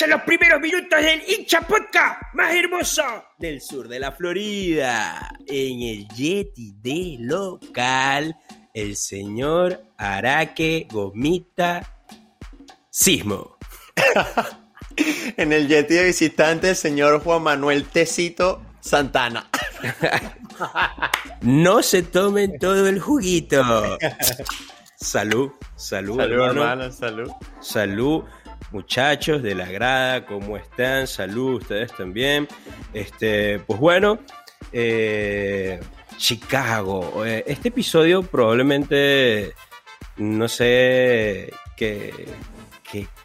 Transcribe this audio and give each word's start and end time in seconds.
comienzan 0.00 0.10
los 0.10 0.22
primeros 0.22 0.60
minutos 0.60 1.02
del 1.02 1.22
hincha 1.28 1.60
podcast 1.62 2.22
más 2.32 2.54
hermoso 2.54 3.02
del 3.38 3.60
sur 3.60 3.88
de 3.88 3.98
la 3.98 4.12
Florida. 4.12 5.30
En 5.46 5.82
el 5.82 6.08
Yeti 6.08 6.72
de 6.80 7.16
local, 7.20 8.36
el 8.72 8.96
señor 8.96 9.82
Araque 9.98 10.86
Gomita 10.90 11.82
Sismo. 12.88 13.58
en 15.36 15.52
el 15.52 15.68
Yeti 15.68 15.94
de 15.94 16.04
visitante, 16.04 16.70
el 16.70 16.76
señor 16.76 17.22
Juan 17.22 17.42
Manuel 17.42 17.84
Tecito 17.84 18.62
Santana. 18.80 19.48
no 21.42 21.82
se 21.82 22.02
tomen 22.04 22.58
todo 22.58 22.86
el 22.86 23.00
juguito. 23.00 23.98
Salud, 25.02 25.52
salud, 25.76 26.18
salud 26.18 26.44
hermano. 26.44 26.92
salud. 26.92 27.30
Salud, 27.60 28.24
muchachos 28.70 29.42
de 29.42 29.54
la 29.54 29.66
grada, 29.66 30.26
¿cómo 30.26 30.56
están? 30.56 31.06
Salud, 31.06 31.56
ustedes 31.56 31.92
también. 31.92 32.48
Este, 32.92 33.58
pues 33.60 33.78
bueno, 33.80 34.18
eh, 34.72 35.80
Chicago. 36.16 37.24
Eh, 37.24 37.44
este 37.46 37.68
episodio 37.68 38.22
probablemente, 38.22 39.54
no 40.16 40.48
sé 40.48 41.52
qué, 41.76 42.28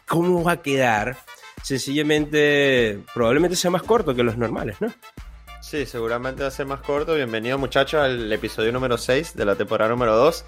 cómo 0.06 0.42
va 0.42 0.52
a 0.52 0.62
quedar. 0.62 1.16
Sencillamente, 1.62 3.00
probablemente 3.12 3.56
sea 3.56 3.70
más 3.70 3.82
corto 3.82 4.14
que 4.14 4.22
los 4.22 4.36
normales, 4.36 4.76
¿no? 4.80 4.92
Sí, 5.60 5.84
seguramente 5.84 6.42
va 6.42 6.48
a 6.48 6.52
ser 6.52 6.66
más 6.66 6.80
corto. 6.80 7.14
Bienvenido 7.16 7.58
muchachos 7.58 8.00
al 8.00 8.32
episodio 8.32 8.70
número 8.70 8.96
6 8.96 9.34
de 9.34 9.44
la 9.44 9.56
temporada 9.56 9.90
número 9.90 10.14
2. 10.14 10.44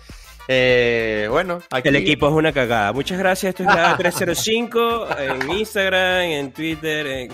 Eh, 0.51 1.29
bueno, 1.31 1.61
aquí... 1.71 1.91
El 1.91 1.97
equipo 1.97 2.27
es 2.27 2.33
una 2.33 2.53
cagada. 2.53 2.93
Muchas 2.95 3.19
gracias. 3.19 3.51
Esto 3.51 3.65
es 3.65 3.69
la 3.69 3.95
305 3.99 5.09
en 5.19 5.51
Instagram, 5.51 6.23
en 6.23 6.53
Twitter. 6.53 7.31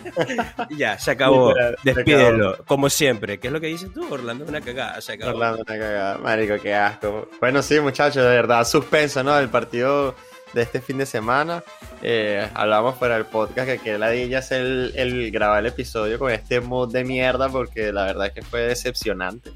ya, 0.70 0.98
se 0.98 1.10
acabó. 1.10 1.54
Despídelo, 1.84 2.64
como 2.66 2.88
siempre. 2.88 3.38
¿Qué 3.38 3.48
es 3.48 3.52
lo 3.52 3.60
que 3.60 3.66
dices 3.66 3.92
tú? 3.92 4.06
Orlando 4.10 4.44
es 4.44 4.50
una 4.50 4.62
cagada. 4.62 5.00
Se 5.02 5.12
acabó. 5.12 5.32
Orlando 5.32 5.62
es 5.62 5.68
una 5.68 5.78
cagada. 5.78 6.18
Marico, 6.18 6.54
qué 6.62 6.74
asco. 6.74 7.28
Bueno, 7.40 7.60
sí, 7.60 7.78
muchachos, 7.78 8.24
de 8.24 8.30
verdad, 8.30 8.64
suspenso, 8.64 9.22
¿no? 9.22 9.38
El 9.38 9.50
partido 9.50 10.14
de 10.54 10.62
este 10.62 10.80
fin 10.80 10.96
de 10.96 11.04
semana. 11.04 11.62
Eh, 12.02 12.48
hablamos 12.54 12.96
fuera 12.96 13.16
del 13.16 13.26
podcast 13.26 13.68
que 13.68 13.78
que 13.78 13.98
la 13.98 14.14
es 14.14 14.50
el, 14.50 14.92
el 14.96 15.30
grabar 15.30 15.60
el 15.60 15.66
episodio 15.66 16.18
con 16.18 16.32
este 16.32 16.60
mood 16.60 16.90
de 16.90 17.04
mierda 17.04 17.50
porque 17.50 17.92
la 17.92 18.06
verdad 18.06 18.28
es 18.28 18.32
que 18.32 18.42
fue 18.42 18.62
decepcionante. 18.62 19.50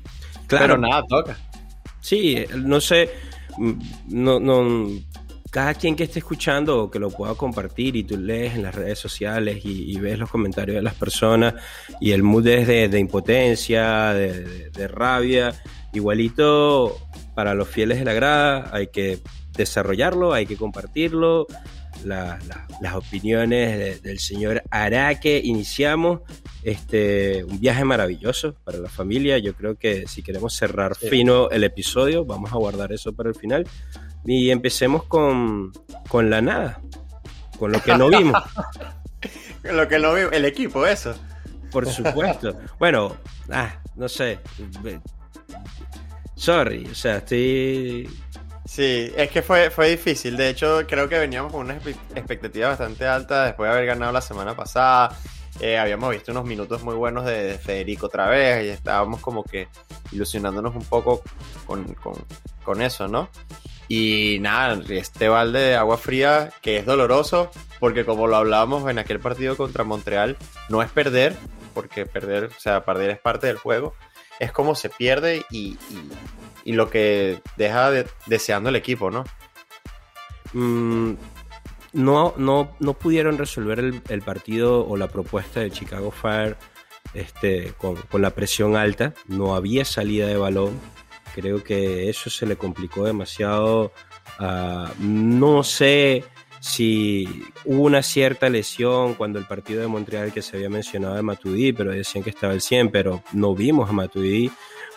Claro. 0.46 0.66
Pero 0.66 0.78
nada, 0.78 1.02
toca. 1.08 1.38
Sí, 2.04 2.44
no 2.54 2.82
sé, 2.82 3.08
mm, 3.56 3.72
no, 4.08 4.38
no, 4.38 4.90
cada 5.50 5.72
quien 5.72 5.96
que 5.96 6.04
esté 6.04 6.18
escuchando 6.18 6.82
o 6.82 6.90
que 6.90 6.98
lo 6.98 7.08
pueda 7.08 7.34
compartir 7.34 7.96
y 7.96 8.04
tú 8.04 8.18
lees 8.18 8.56
en 8.56 8.62
las 8.62 8.74
redes 8.74 8.98
sociales 8.98 9.64
y, 9.64 9.98
ves 9.98 10.18
los 10.18 10.28
comentarios 10.28 10.74
de 10.74 10.82
las 10.82 10.96
personas 10.96 11.54
y 12.02 12.10
el 12.10 12.22
mood 12.22 12.46
es 12.46 12.66
de, 12.90 12.98
impotencia, 12.98 14.12
de, 14.12 14.86
rabia, 14.86 15.54
igualito 15.94 16.98
para 17.34 17.54
los 17.54 17.68
fieles 17.68 18.00
de 18.00 18.04
la 18.04 18.12
grada 18.12 18.68
hay 18.70 18.88
que 18.88 19.20
desarrollarlo, 19.56 20.34
hay 20.34 20.44
que 20.44 20.58
compartirlo, 20.58 21.46
las 22.04 22.94
opiniones 22.94 24.02
del 24.02 24.18
señor 24.18 24.62
Araque. 24.70 25.40
Iniciamos 25.42 26.20
este, 26.62 27.44
un 27.44 27.60
viaje 27.60 27.84
maravilloso 27.84 28.54
para 28.64 28.78
la 28.78 28.88
familia. 28.88 29.38
Yo 29.38 29.54
creo 29.54 29.76
que 29.76 30.06
si 30.06 30.22
queremos 30.22 30.54
cerrar 30.54 30.94
fino 30.94 31.50
el 31.50 31.64
episodio, 31.64 32.24
vamos 32.24 32.52
a 32.52 32.56
guardar 32.56 32.92
eso 32.92 33.12
para 33.12 33.28
el 33.28 33.34
final. 33.34 33.66
Y 34.24 34.50
empecemos 34.50 35.04
con, 35.04 35.72
con 36.08 36.30
la 36.30 36.40
nada, 36.40 36.80
con 37.58 37.72
lo 37.72 37.80
que 37.82 37.96
no 37.96 38.08
vimos. 38.08 38.42
con 39.62 39.76
lo 39.76 39.88
que 39.88 39.98
no 39.98 40.14
vimos, 40.14 40.32
el 40.32 40.44
equipo, 40.44 40.86
eso. 40.86 41.14
Por 41.70 41.86
supuesto. 41.86 42.56
bueno, 42.78 43.16
ah, 43.50 43.80
no 43.96 44.08
sé. 44.08 44.38
Sorry, 46.36 46.86
o 46.86 46.94
sea, 46.94 47.18
estoy 47.18 48.08
Sí, 48.74 49.12
es 49.16 49.30
que 49.30 49.40
fue, 49.40 49.70
fue 49.70 49.90
difícil. 49.90 50.36
De 50.36 50.48
hecho, 50.48 50.82
creo 50.88 51.08
que 51.08 51.16
veníamos 51.16 51.52
con 51.52 51.60
una 51.60 51.74
expectativa 51.74 52.70
bastante 52.70 53.06
alta 53.06 53.44
después 53.44 53.70
de 53.70 53.76
haber 53.76 53.86
ganado 53.86 54.10
la 54.10 54.20
semana 54.20 54.56
pasada. 54.56 55.16
Eh, 55.60 55.78
habíamos 55.78 56.10
visto 56.10 56.32
unos 56.32 56.44
minutos 56.44 56.82
muy 56.82 56.96
buenos 56.96 57.24
de, 57.24 57.56
Federico 57.56 58.06
otra 58.06 58.26
vez 58.26 58.64
y 58.64 58.68
estábamos 58.70 59.20
como 59.20 59.44
que 59.44 59.68
ilusionándonos 60.10 60.74
un 60.74 60.82
poco 60.86 61.22
con, 61.64 62.82
eso, 62.82 63.06
¿no? 63.06 63.28
Y 63.86 64.38
nada, 64.40 64.76
este 64.88 65.28
balde 65.28 65.60
de 65.60 65.76
agua 65.76 65.96
fría 65.96 66.50
que 66.60 66.78
es 66.78 66.84
doloroso 66.84 67.52
porque 67.78 68.04
como 68.04 68.26
lo 68.26 68.34
hablábamos 68.34 68.90
en 68.90 68.98
aquel 68.98 69.20
partido 69.20 69.56
contra 69.56 69.84
Montreal, 69.84 70.36
no 70.68 70.82
es 70.82 70.90
perder, 70.90 71.36
porque 71.74 72.06
perder, 72.06 72.46
o 72.46 72.60
sea, 72.60 72.84
perder 72.84 73.10
es 73.10 73.18
parte 73.20 73.46
del 73.46 73.58
juego, 73.58 73.94
es 74.40 74.50
como 74.50 74.74
se 74.74 74.88
pierde 74.88 75.44
y 75.48 75.78
y 75.90 76.08
lo 76.72 76.90
que 76.90 77.40
deja 77.56 77.90
deseando 78.26 78.70
el 78.70 78.76
equipo, 78.76 79.10
¿no? 79.10 79.24
Mm, 80.54 81.14
no, 81.94 82.34
no, 82.36 82.76
no 82.80 82.94
pudieron 82.94 83.38
resolver 83.38 83.78
el, 84.08 84.22
partido 84.22 84.86
o 84.86 84.96
la 84.96 85.08
propuesta 85.08 85.60
de 85.60 85.70
Chicago 85.70 86.10
Fire 86.10 86.56
este, 87.14 87.72
con, 87.78 87.96
la 88.20 88.30
presión 88.30 88.76
alta. 88.76 89.14
No 89.28 89.54
había 89.54 89.84
salida 89.84 90.26
de 90.26 90.36
balón. 90.36 90.78
Creo 91.34 91.62
que 91.62 92.08
eso 92.08 92.30
se 92.30 92.46
le 92.46 92.56
complicó 92.56 93.04
demasiado. 93.04 93.92
no 94.98 95.62
sé 95.62 96.24
si 96.60 97.44
hubo 97.64 97.82
una 97.82 98.02
cierta 98.02 98.48
lesión 98.48 99.14
cuando 99.14 99.38
el 99.38 99.46
partido 99.46 99.82
de 99.82 99.86
Montreal 99.86 100.32
que 100.32 100.40
se 100.40 100.56
había 100.56 100.70
mencionado 100.70 101.14
de 101.14 101.22
Matuidi, 101.22 101.72
pero 101.72 101.92
decían 101.92 102.24
que 102.24 102.30
estaba 102.30 102.54
el 102.54 102.62
100, 102.62 102.90
pero 102.90 103.22
no 103.32 103.54
vimos 103.54 103.90
a 103.90 103.92
Matuidi. 103.92 104.50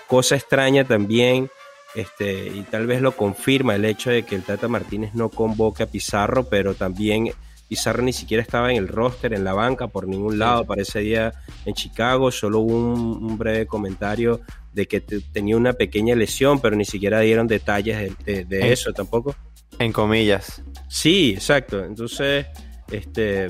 Cosa 0.08 0.36
extraña 0.36 0.86
también 0.86 1.50
este, 1.98 2.46
y 2.50 2.62
tal 2.62 2.86
vez 2.86 3.02
lo 3.02 3.14
confirma 3.14 3.74
el 3.74 3.84
hecho 3.84 4.12
de 4.12 4.22
que 4.22 4.36
el 4.36 4.44
Tata 4.44 4.68
Martínez 4.68 5.16
no 5.16 5.30
convoque 5.30 5.82
a 5.82 5.88
Pizarro, 5.88 6.44
pero 6.44 6.76
también 6.76 7.32
Pizarro 7.68 8.04
ni 8.04 8.14
siquiera 8.14 8.44
estaba 8.44 8.70
en 8.70 8.78
el 8.78 8.88
roster, 8.88 9.34
en 9.34 9.44
la 9.44 9.54
banca, 9.54 9.88
por 9.88 10.08
ningún 10.08 10.38
lado 10.38 10.64
para 10.64 10.84
ese 10.84 11.00
día 11.00 11.34
en 11.66 11.74
Chicago. 11.74 12.30
Solo 12.30 12.60
hubo 12.60 12.76
un, 12.76 13.36
breve 13.40 13.66
comentario 13.66 14.42
de 14.74 14.88
que 14.88 15.02
tenía 15.02 15.58
una 15.58 15.74
pequeña 15.74 16.14
lesión, 16.14 16.62
pero 16.62 16.76
ni 16.76 16.86
siquiera 16.86 17.20
dieron 17.22 17.48
detalles 17.48 18.16
de, 18.24 18.72
eso 18.72 18.94
tampoco. 18.94 19.36
En 19.80 19.92
comillas. 19.92 20.62
Sí, 20.88 21.32
exacto. 21.34 21.84
Entonces, 21.84 22.46
este, 22.92 23.50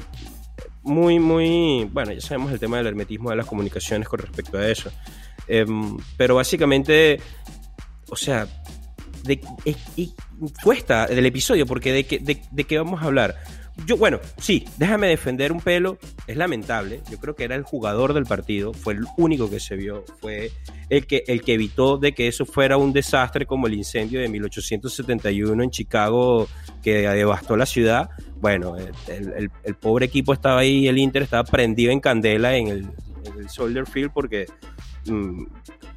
muy, 0.83 1.19
muy, 1.19 1.83
bueno, 1.91 2.13
ya 2.13 2.21
sabemos 2.21 2.53
el 2.53 2.59
tema 2.59 2.77
del 2.77 2.87
hermetismo 2.87 3.29
de 3.29 3.35
las 3.35 3.45
comunicaciones 3.45 4.07
con 4.07 4.19
respecto 4.19 4.57
a 4.57 4.69
eso. 4.69 4.89
Em, 5.49 5.97
pero 6.15 6.35
básicamente 6.35 7.19
o 8.09 8.15
sea, 8.15 8.47
de, 9.23 9.41
cuesta 10.63 11.07
del 11.07 11.25
episodio, 11.25 11.65
porque 11.65 11.91
de, 11.91 12.41
de, 12.51 12.63
qué 12.63 12.77
vamos 12.77 13.01
a 13.01 13.05
hablar. 13.05 13.35
Yo, 13.85 13.95
bueno, 13.95 14.19
sí, 14.39 14.65
déjame 14.77 15.07
defender 15.07 15.51
un 15.51 15.61
pelo, 15.61 15.99
es 16.25 16.35
lamentable, 16.35 17.01
yo 17.11 17.19
creo 17.19 17.35
que 17.35 17.43
era 17.43 17.53
el 17.55 17.61
jugador 17.61 18.13
del 18.13 18.25
partido, 18.25 18.73
fue 18.73 18.95
el 18.95 19.05
único 19.17 19.51
que 19.51 19.59
se 19.59 19.75
vio, 19.75 20.03
fue 20.19 20.51
el 20.89 21.05
que, 21.05 21.23
el 21.27 21.43
que 21.43 21.53
evitó 21.53 21.97
de 21.99 22.13
que 22.13 22.27
eso 22.27 22.43
fuera 22.47 22.77
un 22.77 22.91
desastre 22.91 23.45
como 23.45 23.67
el 23.67 23.75
incendio 23.75 24.19
de 24.19 24.29
1871 24.29 25.61
en 25.61 25.69
Chicago 25.69 26.47
que 26.81 27.07
devastó 27.07 27.55
la 27.55 27.67
ciudad. 27.67 28.09
Bueno, 28.41 28.75
el, 28.77 29.75
pobre 29.75 30.07
equipo 30.07 30.33
estaba 30.33 30.61
ahí, 30.61 30.87
el 30.87 30.97
Inter 30.97 31.21
estaba 31.21 31.43
prendido 31.43 31.91
en 31.91 31.99
candela 31.99 32.57
en 32.57 32.69
el, 32.69 32.79
en 33.25 33.39
el 33.39 33.49
Soldier 33.49 33.85
Field 33.85 34.11
porque 34.11 34.47
Mm, 35.09 35.45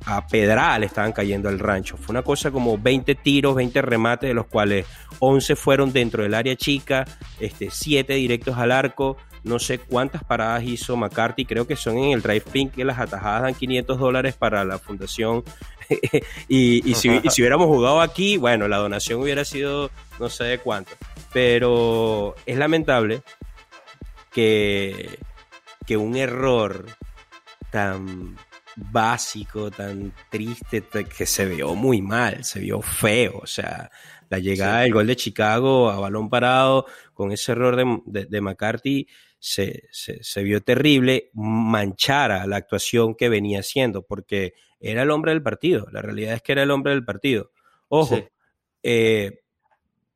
a 0.06 0.26
pedral 0.26 0.82
estaban 0.84 1.12
cayendo 1.12 1.48
al 1.48 1.58
rancho. 1.58 1.96
Fue 1.96 2.12
una 2.12 2.22
cosa 2.22 2.50
como 2.50 2.78
20 2.78 3.14
tiros, 3.16 3.54
20 3.54 3.82
remates, 3.82 4.28
de 4.28 4.34
los 4.34 4.46
cuales 4.46 4.86
11 5.18 5.56
fueron 5.56 5.92
dentro 5.92 6.22
del 6.22 6.34
área 6.34 6.56
chica, 6.56 7.04
este, 7.38 7.68
7 7.70 8.14
directos 8.14 8.56
al 8.56 8.72
arco. 8.72 9.16
No 9.42 9.58
sé 9.58 9.78
cuántas 9.78 10.22
paradas 10.24 10.64
hizo 10.64 10.96
McCarthy, 10.96 11.46
creo 11.46 11.66
que 11.66 11.76
son 11.76 11.96
en 11.98 12.12
el 12.12 12.22
drive 12.22 12.44
pink 12.52 12.72
que 12.74 12.84
las 12.84 12.98
atajadas 12.98 13.42
dan 13.42 13.54
500 13.54 13.98
dólares 13.98 14.34
para 14.34 14.64
la 14.64 14.78
fundación. 14.78 15.44
y, 16.48 16.94
si, 16.94 17.08
hubiéramos 17.08 17.66
jugado 17.66 18.00
aquí, 18.00 18.36
bueno, 18.36 18.68
la 18.68 18.76
donación 18.76 19.22
hubiera 19.22 19.44
sido 19.44 19.90
no 20.18 20.28
sé 20.28 20.44
de 20.44 20.58
cuánto. 20.58 20.92
Pero 21.32 22.34
es 22.44 22.58
lamentable 22.58 23.22
que, 24.32 25.18
que 25.86 25.96
un 25.96 26.16
error 26.16 26.86
tan 27.70 28.36
básico, 28.90 29.70
tan 29.70 30.12
triste, 30.30 30.82
que 30.82 31.26
se 31.26 31.46
vio 31.46 31.74
muy 31.74 32.00
mal, 32.02 32.44
se 32.44 32.60
vio 32.60 32.80
feo. 32.80 33.38
O 33.42 33.46
sea, 33.46 33.90
la 34.28 34.38
llegada 34.38 34.80
del 34.80 34.92
gol 34.92 35.06
de 35.06 35.16
Chicago 35.16 35.90
a 35.90 35.98
balón 35.98 36.28
parado 36.30 36.86
con 37.14 37.32
ese 37.32 37.52
error 37.52 37.76
de, 38.06 38.40
McCarthy 38.40 39.06
se, 39.38 39.84
se, 39.90 40.42
vio 40.42 40.62
terrible, 40.62 41.30
manchara 41.34 42.46
la 42.46 42.56
actuación 42.56 43.14
que 43.14 43.28
venía 43.28 43.60
haciendo, 43.60 44.02
porque 44.06 44.54
era 44.78 45.02
el 45.02 45.10
hombre 45.10 45.32
del 45.32 45.42
partido. 45.42 45.86
La 45.92 46.02
realidad 46.02 46.34
es 46.34 46.42
que 46.42 46.52
era 46.52 46.62
el 46.62 46.70
hombre 46.70 46.92
del 46.92 47.04
partido. 47.04 47.50
Ojo, 47.88 48.18
eh, 48.82 49.40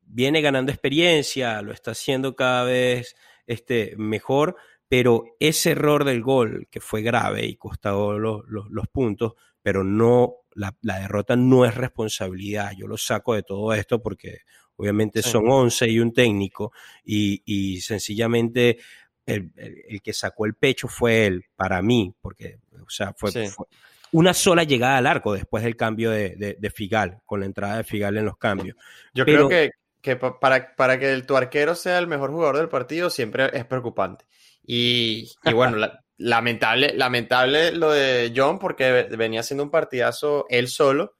viene 0.02 0.40
ganando 0.40 0.72
experiencia, 0.72 1.60
lo 1.62 1.72
está 1.72 1.90
haciendo 1.90 2.36
cada 2.36 2.64
vez 2.64 3.16
este, 3.46 3.94
mejor, 3.96 4.56
pero 4.88 5.24
ese 5.40 5.72
error 5.72 6.04
del 6.04 6.22
gol, 6.22 6.68
que 6.70 6.80
fue 6.80 7.02
grave 7.02 7.46
y 7.46 7.56
costó 7.56 8.18
los, 8.18 8.42
los, 8.46 8.88
puntos, 8.88 9.34
pero 9.62 9.82
no, 9.82 10.34
la, 10.54 10.74
la, 10.82 11.00
derrota 11.00 11.36
no 11.36 11.64
es 11.64 11.74
responsabilidad. 11.74 12.72
Yo 12.76 12.86
lo 12.86 12.96
saco 12.96 13.34
de 13.34 13.42
todo 13.42 13.72
esto 13.72 14.02
porque 14.02 14.40
obviamente 14.76 15.22
son 15.22 15.48
11 15.48 15.88
y 15.88 15.98
un 16.00 16.12
técnico 16.12 16.72
y, 17.04 17.42
y 17.44 17.80
sencillamente 17.80 18.78
el, 19.26 19.52
el, 19.56 20.02
que 20.02 20.12
sacó 20.12 20.46
el 20.46 20.54
pecho 20.54 20.88
fue 20.88 21.26
él, 21.26 21.44
para 21.56 21.80
mí, 21.80 22.14
porque, 22.20 22.58
o 22.84 22.90
sea, 22.90 23.14
fue, 23.16 23.30
fue 23.48 23.66
una 24.12 24.32
sola 24.32 24.64
llegada 24.64 24.98
al 24.98 25.06
arco 25.06 25.34
después 25.34 25.64
del 25.64 25.76
cambio 25.76 26.10
de, 26.10 26.36
de, 26.36 26.56
de, 26.58 26.70
Figal, 26.70 27.20
con 27.24 27.40
la 27.40 27.46
entrada 27.46 27.78
de 27.78 27.84
Figal 27.84 28.16
en 28.16 28.24
los 28.24 28.36
cambios. 28.36 28.76
Yo 29.12 29.24
pero, 29.24 29.48
creo 29.48 29.48
que, 29.48 29.70
que 30.00 30.16
para, 30.16 30.76
para, 30.76 30.98
que 30.98 31.12
el, 31.12 31.26
tu 31.26 31.36
arquero 31.36 31.74
sea 31.74 31.98
el 31.98 32.06
mejor 32.06 32.30
jugador 32.30 32.58
del 32.58 32.68
partido 32.68 33.10
siempre 33.10 33.50
es 33.52 33.64
preocupante. 33.64 34.24
Y, 34.66 35.30
y 35.44 35.52
bueno, 35.52 35.76
la, 35.76 36.04
lamentable, 36.16 36.94
lamentable 36.94 37.72
lo 37.72 37.90
de 37.90 38.32
John 38.34 38.58
porque 38.58 39.08
venía 39.16 39.40
haciendo 39.40 39.64
un 39.64 39.70
partidazo 39.70 40.46
él 40.48 40.68
solo 40.68 41.16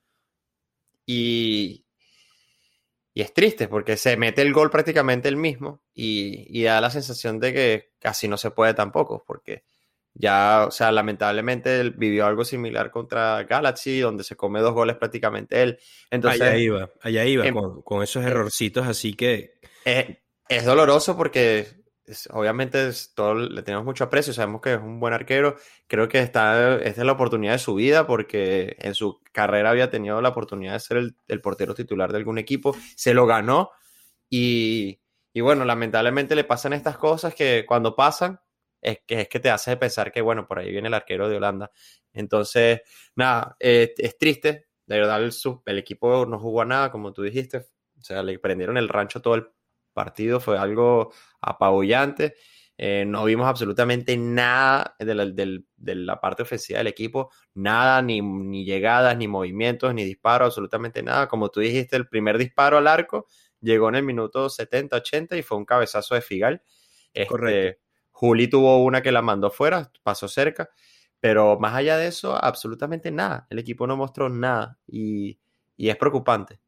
y, 1.06 1.84
y 3.12 3.20
es 3.20 3.34
triste 3.34 3.68
porque 3.68 3.96
se 3.96 4.16
mete 4.16 4.42
el 4.42 4.52
gol 4.52 4.70
prácticamente 4.70 5.28
el 5.28 5.36
mismo 5.36 5.82
y, 5.92 6.46
y, 6.48 6.64
da 6.64 6.80
la 6.80 6.90
sensación 6.90 7.40
de 7.40 7.52
que 7.52 7.92
casi 7.98 8.28
no 8.28 8.36
se 8.36 8.50
puede 8.50 8.74
tampoco 8.74 9.24
porque 9.26 9.64
ya, 10.16 10.66
o 10.68 10.70
sea, 10.70 10.92
lamentablemente 10.92 11.80
él 11.80 11.90
vivió 11.90 12.26
algo 12.26 12.44
similar 12.44 12.92
contra 12.92 13.42
Galaxy 13.42 13.98
donde 13.98 14.22
se 14.22 14.36
come 14.36 14.60
dos 14.60 14.72
goles 14.72 14.96
prácticamente 14.96 15.60
él. 15.60 15.78
Entonces, 16.08 16.40
allá 16.40 16.56
iba, 16.56 16.90
allá 17.00 17.24
iba 17.24 17.44
en, 17.44 17.54
con, 17.54 17.82
con, 17.82 18.02
esos 18.02 18.24
errorcitos 18.24 18.86
así 18.86 19.14
que... 19.14 19.54
Es, 19.84 20.06
es 20.48 20.64
doloroso 20.64 21.16
porque 21.16 21.83
obviamente 22.30 22.90
le 23.48 23.62
tenemos 23.62 23.84
mucho 23.84 24.04
aprecio, 24.04 24.32
sabemos 24.32 24.60
que 24.60 24.74
es 24.74 24.80
un 24.80 25.00
buen 25.00 25.14
arquero, 25.14 25.56
creo 25.86 26.08
que 26.08 26.18
esta 26.18 26.76
es 26.82 26.98
la 26.98 27.12
oportunidad 27.12 27.52
de 27.52 27.58
su 27.58 27.74
vida 27.74 28.06
porque 28.06 28.76
en 28.78 28.94
su 28.94 29.20
carrera 29.32 29.70
había 29.70 29.90
tenido 29.90 30.20
la 30.20 30.28
oportunidad 30.30 30.74
de 30.74 30.80
ser 30.80 30.96
el, 30.98 31.40
portero 31.40 31.74
titular 31.74 32.12
de 32.12 32.18
algún 32.18 32.38
equipo, 32.38 32.76
se 32.96 33.14
lo 33.14 33.26
ganó 33.26 33.70
y, 34.28 35.00
bueno, 35.34 35.64
lamentablemente 35.64 36.34
le 36.34 36.44
pasan 36.44 36.74
estas 36.74 36.98
cosas 36.98 37.34
que 37.34 37.64
cuando 37.66 37.96
pasan 37.96 38.40
es 38.82 38.98
que, 39.06 39.22
es 39.22 39.28
que 39.28 39.40
te 39.40 39.50
hace 39.50 39.76
pensar 39.76 40.12
que 40.12 40.20
bueno, 40.20 40.46
por 40.46 40.58
ahí 40.58 40.70
viene 40.70 40.88
el 40.88 40.94
arquero 40.94 41.28
de 41.28 41.36
Holanda. 41.36 41.70
Entonces, 42.12 42.82
nada, 43.16 43.56
es 43.58 44.18
triste, 44.18 44.66
de 44.86 44.98
verdad 44.98 45.22
el, 45.22 45.32
el 45.64 45.78
equipo 45.78 46.26
no 46.26 46.38
jugó 46.38 46.62
a 46.62 46.66
nada, 46.66 46.90
como 46.90 47.12
tú 47.12 47.22
dijiste, 47.22 47.66
o 47.98 48.02
sea, 48.02 48.22
le 48.22 48.38
prendieron 48.38 48.76
el 48.76 48.88
rancho 48.90 49.22
todo 49.22 49.36
el 49.36 49.48
partido, 49.94 50.40
fue 50.40 50.58
algo 50.58 51.12
apabullante. 51.40 52.34
Eh, 52.76 53.04
no 53.06 53.24
vimos 53.24 53.46
absolutamente 53.46 54.16
nada 54.16 54.96
de 54.98 55.14
la, 55.14 55.26
de, 55.26 55.62
de 55.76 55.94
la, 55.94 56.20
parte 56.20 56.42
ofensiva 56.42 56.78
del 56.78 56.88
equipo, 56.88 57.30
nada, 57.54 58.02
ni, 58.02 58.20
ni, 58.20 58.64
llegadas, 58.64 59.16
ni 59.16 59.28
movimientos, 59.28 59.94
ni 59.94 60.04
disparos, 60.04 60.46
absolutamente 60.46 61.02
nada. 61.02 61.28
Como 61.28 61.50
tú 61.50 61.60
dijiste, 61.60 61.96
el 61.96 62.08
primer 62.08 62.36
disparo 62.36 62.78
al 62.78 62.88
arco 62.88 63.26
llegó 63.60 63.88
en 63.88 63.94
el 63.96 64.02
minuto 64.02 64.50
70, 64.50 64.96
80 64.96 65.36
y 65.36 65.42
fue 65.42 65.56
un 65.56 65.64
cabezazo 65.64 66.16
de 66.16 66.20
Figal. 66.20 66.62
Este, 67.12 67.78
Juli 68.10 68.48
tuvo 68.48 68.82
una 68.82 69.02
que 69.02 69.12
la 69.12 69.22
mandó 69.22 69.50
fuera, 69.50 69.92
pasó 70.02 70.26
cerca, 70.26 70.68
pero 71.20 71.58
más 71.60 71.74
allá 71.74 71.96
de 71.96 72.08
eso, 72.08 72.36
absolutamente 72.36 73.10
nada. 73.12 73.46
El 73.50 73.60
equipo 73.60 73.86
no 73.86 73.96
mostró 73.96 74.28
nada 74.28 74.78
y, 74.86 75.38
y 75.76 75.90
es 75.90 75.96
preocupante 75.96 76.63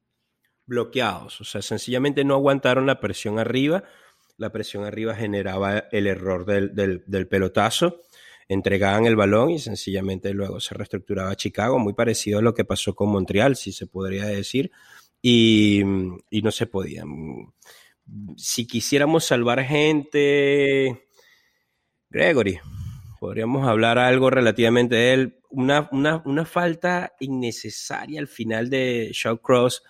bloqueados, 0.66 1.40
o 1.40 1.44
sea, 1.44 1.62
sencillamente 1.62 2.24
no 2.24 2.34
aguantaron 2.34 2.86
la 2.86 3.00
presión 3.00 3.38
arriba, 3.38 3.84
la 4.36 4.50
presión 4.52 4.84
arriba 4.84 5.14
generaba 5.14 5.84
el 5.90 6.06
error 6.06 6.44
del, 6.44 6.74
del, 6.74 7.28
pelotazo, 7.28 8.02
entregaban 8.48 9.06
el 9.06 9.16
balón 9.16 9.50
y 9.50 9.58
sencillamente 9.58 10.32
luego 10.34 10.60
se 10.60 10.74
reestructuraba 10.74 11.36
Chicago, 11.36 11.78
muy 11.78 11.94
parecido 11.94 12.40
a 12.40 12.42
lo 12.42 12.54
que 12.54 12.64
pasó 12.64 12.94
con 12.94 13.10
Montreal, 13.10 13.56
si 13.56 13.72
se 13.72 13.86
podría 13.86 14.26
decir, 14.26 14.70
y, 15.22 15.82
y 16.30 16.42
no 16.42 16.50
se 16.50 16.66
podía. 16.66 17.04
Si 18.36 18.66
quisiéramos 18.66 19.24
salvar 19.24 19.64
gente, 19.64 21.08
Gregory, 22.10 22.60
podríamos 23.18 23.66
hablar 23.66 23.98
algo 23.98 24.30
relativamente 24.30 24.96
de 24.96 25.12
él, 25.14 25.40
una, 25.50 25.88
una, 25.92 26.22
una 26.24 26.44
falta 26.44 27.14
innecesaria 27.20 28.20
al 28.20 28.28
final 28.28 28.68
de 28.68 29.10
Shaw 29.12 29.38
Cross, 29.38 29.82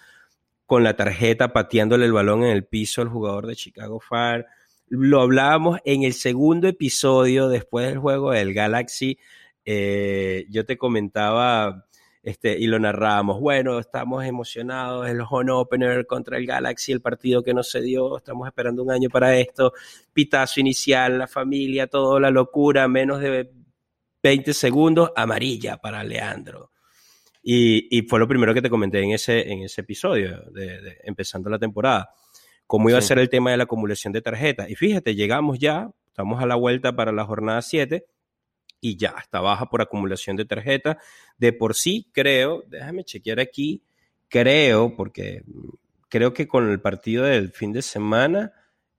con 0.67 0.85
la 0.85 0.97
tarjeta 0.97 1.53
pateándole 1.53 2.07
el 2.07 2.13
balón 2.13 2.45
en 2.45 2.51
el 2.51 2.65
piso 2.65 3.01
al 3.01 3.09
jugador 3.09 3.47
de 3.47 3.57
Chicago 3.57 4.01
Fire. 4.01 4.47
Lo 4.89 5.21
hablábamos 5.21 5.81
en 5.85 6.03
el 6.03 6.13
segundo 6.13 6.69
episodio 6.69 7.49
después 7.49 7.87
del 7.87 7.99
juego 7.99 8.33
del 8.33 8.53
Galaxy. 8.53 9.19
Eh, 9.65 10.47
yo 10.51 10.65
te 10.65 10.77
comentaba 10.77 11.87
este, 12.27 12.59
y 12.59 12.67
lo 12.67 12.81
narrábamos. 12.81 13.41
Bueno, 13.41 13.79
estamos 13.79 14.25
emocionados, 14.25 15.09
el 15.09 15.21
home 15.21 15.53
opener 15.53 16.07
contra 16.07 16.37
el 16.39 16.45
Galaxy, 16.45 16.91
el 16.91 17.01
partido 17.01 17.45
que 17.45 17.55
no 17.55 17.63
se 17.63 17.81
dio, 17.81 18.17
estamos 18.17 18.49
esperando 18.49 18.83
un 18.83 18.91
año 18.91 19.09
para 19.09 19.37
esto, 19.37 19.73
pitazo 20.13 20.59
inicial, 20.59 21.19
la 21.19 21.29
familia, 21.29 21.87
toda 21.87 22.19
la 22.19 22.31
locura, 22.31 22.89
menos 22.89 23.21
de 23.21 23.49
20 24.25 24.53
segundos, 24.55 25.13
amarilla 25.15 25.77
para 25.77 26.03
Leandro. 26.03 26.73
Y, 27.49 27.87
y, 27.97 28.03
fue 28.03 28.19
lo 28.19 28.27
primero 28.27 28.53
que 28.53 28.61
te 28.61 28.69
comenté 28.69 29.01
en 29.01 29.13
ese, 29.13 29.53
en 29.53 29.63
ese 29.63 29.83
episodio, 29.83 30.43
de, 30.51 30.83
de, 30.83 30.97
empezando 31.05 31.49
la 31.49 31.61
temporada, 31.61 32.11
cómo 32.67 32.91
iba 32.91 33.01
sí. 33.01 33.05
a 33.05 33.07
ser 33.07 33.19
el 33.21 33.29
tema 33.29 33.53
de 33.53 33.57
la 33.57 33.63
acumulación 33.63 34.13
de 34.13 34.21
tarjetas. 34.21 34.69
Y 34.69 34.75
fíjate, 34.75 35.15
llegamos 35.15 35.61
ya, 35.61 35.89
estamos 36.09 36.43
a 36.43 36.47
la 36.47 36.57
vuelta 36.57 36.97
para 36.97 37.13
la 37.13 37.25
jornada 37.25 37.63
7 37.63 38.05
y 38.81 38.97
ya 38.97 39.15
está 39.23 39.41
baja 39.41 39.67
por 39.67 39.81
acumulación 39.81 40.37
de 40.37 40.45
tarjetas. 40.45 40.97
De 41.39 41.53
por 41.53 41.77
sí, 41.77 42.11
creo, 42.13 42.65
déjame 42.67 43.05
chequear 43.05 43.39
aquí, 43.39 43.81
creo, 44.29 44.97
porque 44.97 45.45
creo 46.09 46.35
que 46.35 46.49
con 46.49 46.69
el 46.69 46.81
partido 46.81 47.23
del 47.23 47.53
fin 47.53 47.73
de 47.73 47.83
semana, 47.83 48.55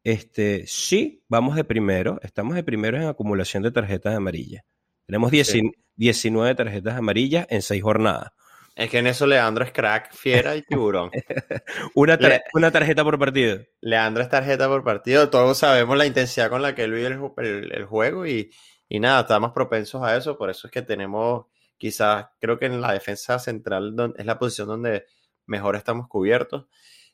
este, 0.05 0.65
sí, 0.67 1.21
vamos 1.27 1.57
de 1.57 1.65
primero, 1.65 2.17
estamos 2.23 2.55
de 2.55 2.63
primero 2.63 2.95
en 2.95 3.09
acumulación 3.09 3.61
de 3.63 3.71
tarjetas 3.71 4.15
amarillas. 4.15 4.63
Tenemos 5.05 5.31
10, 5.31 5.47
sí. 5.47 5.71
19 5.97 6.55
tarjetas 6.55 6.95
amarillas 6.95 7.45
en 7.49 7.61
6 7.61 7.83
jornadas. 7.83 8.31
Es 8.77 8.91
que 8.91 8.99
en 8.99 9.07
eso 9.07 9.25
Leandro 9.25 9.65
es 9.65 9.71
crack, 9.71 10.13
fiera 10.13 10.55
y 10.55 10.61
tiburón. 10.61 11.09
una, 11.95 12.15
tar 12.19 12.29
Le 12.29 12.43
una, 12.53 12.71
tarjeta 12.71 13.03
por 13.03 13.17
partido. 13.17 13.59
Leandro 13.81 14.21
es 14.21 14.29
tarjeta 14.29 14.67
por 14.67 14.83
partido. 14.83 15.31
Todos 15.31 15.57
sabemos 15.57 15.97
la 15.97 16.05
intensidad 16.05 16.51
con 16.51 16.61
la 16.61 16.75
que 16.75 16.83
él 16.83 16.91
vive 16.91 17.07
el, 17.07 17.19
el, 17.37 17.71
el 17.73 17.85
juego 17.85 18.27
y, 18.27 18.51
y, 18.87 18.99
nada, 18.99 19.21
estamos 19.21 19.51
propensos 19.51 20.03
a 20.03 20.15
eso. 20.15 20.37
Por 20.37 20.51
eso 20.51 20.67
es 20.67 20.71
que 20.71 20.83
tenemos, 20.83 21.47
quizás, 21.75 22.27
creo 22.39 22.59
que 22.59 22.67
en 22.67 22.79
la 22.79 22.93
defensa 22.93 23.39
central 23.39 23.95
es 24.15 24.25
la 24.27 24.37
posición 24.37 24.67
donde 24.67 25.07
mejor 25.47 25.75
estamos 25.75 26.07
cubiertos. 26.07 26.67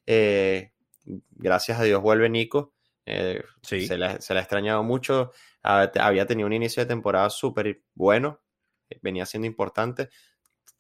Eh, 0.06 0.74
gracias 1.32 1.80
a 1.80 1.84
Dios 1.84 2.02
vuelve 2.02 2.28
Nico. 2.28 2.74
Eh, 3.06 3.42
sí. 3.62 3.88
se, 3.88 3.98
le, 3.98 4.20
se 4.20 4.34
le 4.34 4.42
ha 4.42 4.44
extrañado 4.44 4.84
mucho. 4.84 5.32
Había 5.62 6.26
tenido 6.26 6.46
un 6.46 6.54
inicio 6.54 6.84
de 6.84 6.88
temporada 6.88 7.30
súper 7.30 7.84
bueno. 7.94 8.42
Venía 9.02 9.26
siendo 9.26 9.48
importante 9.48 10.10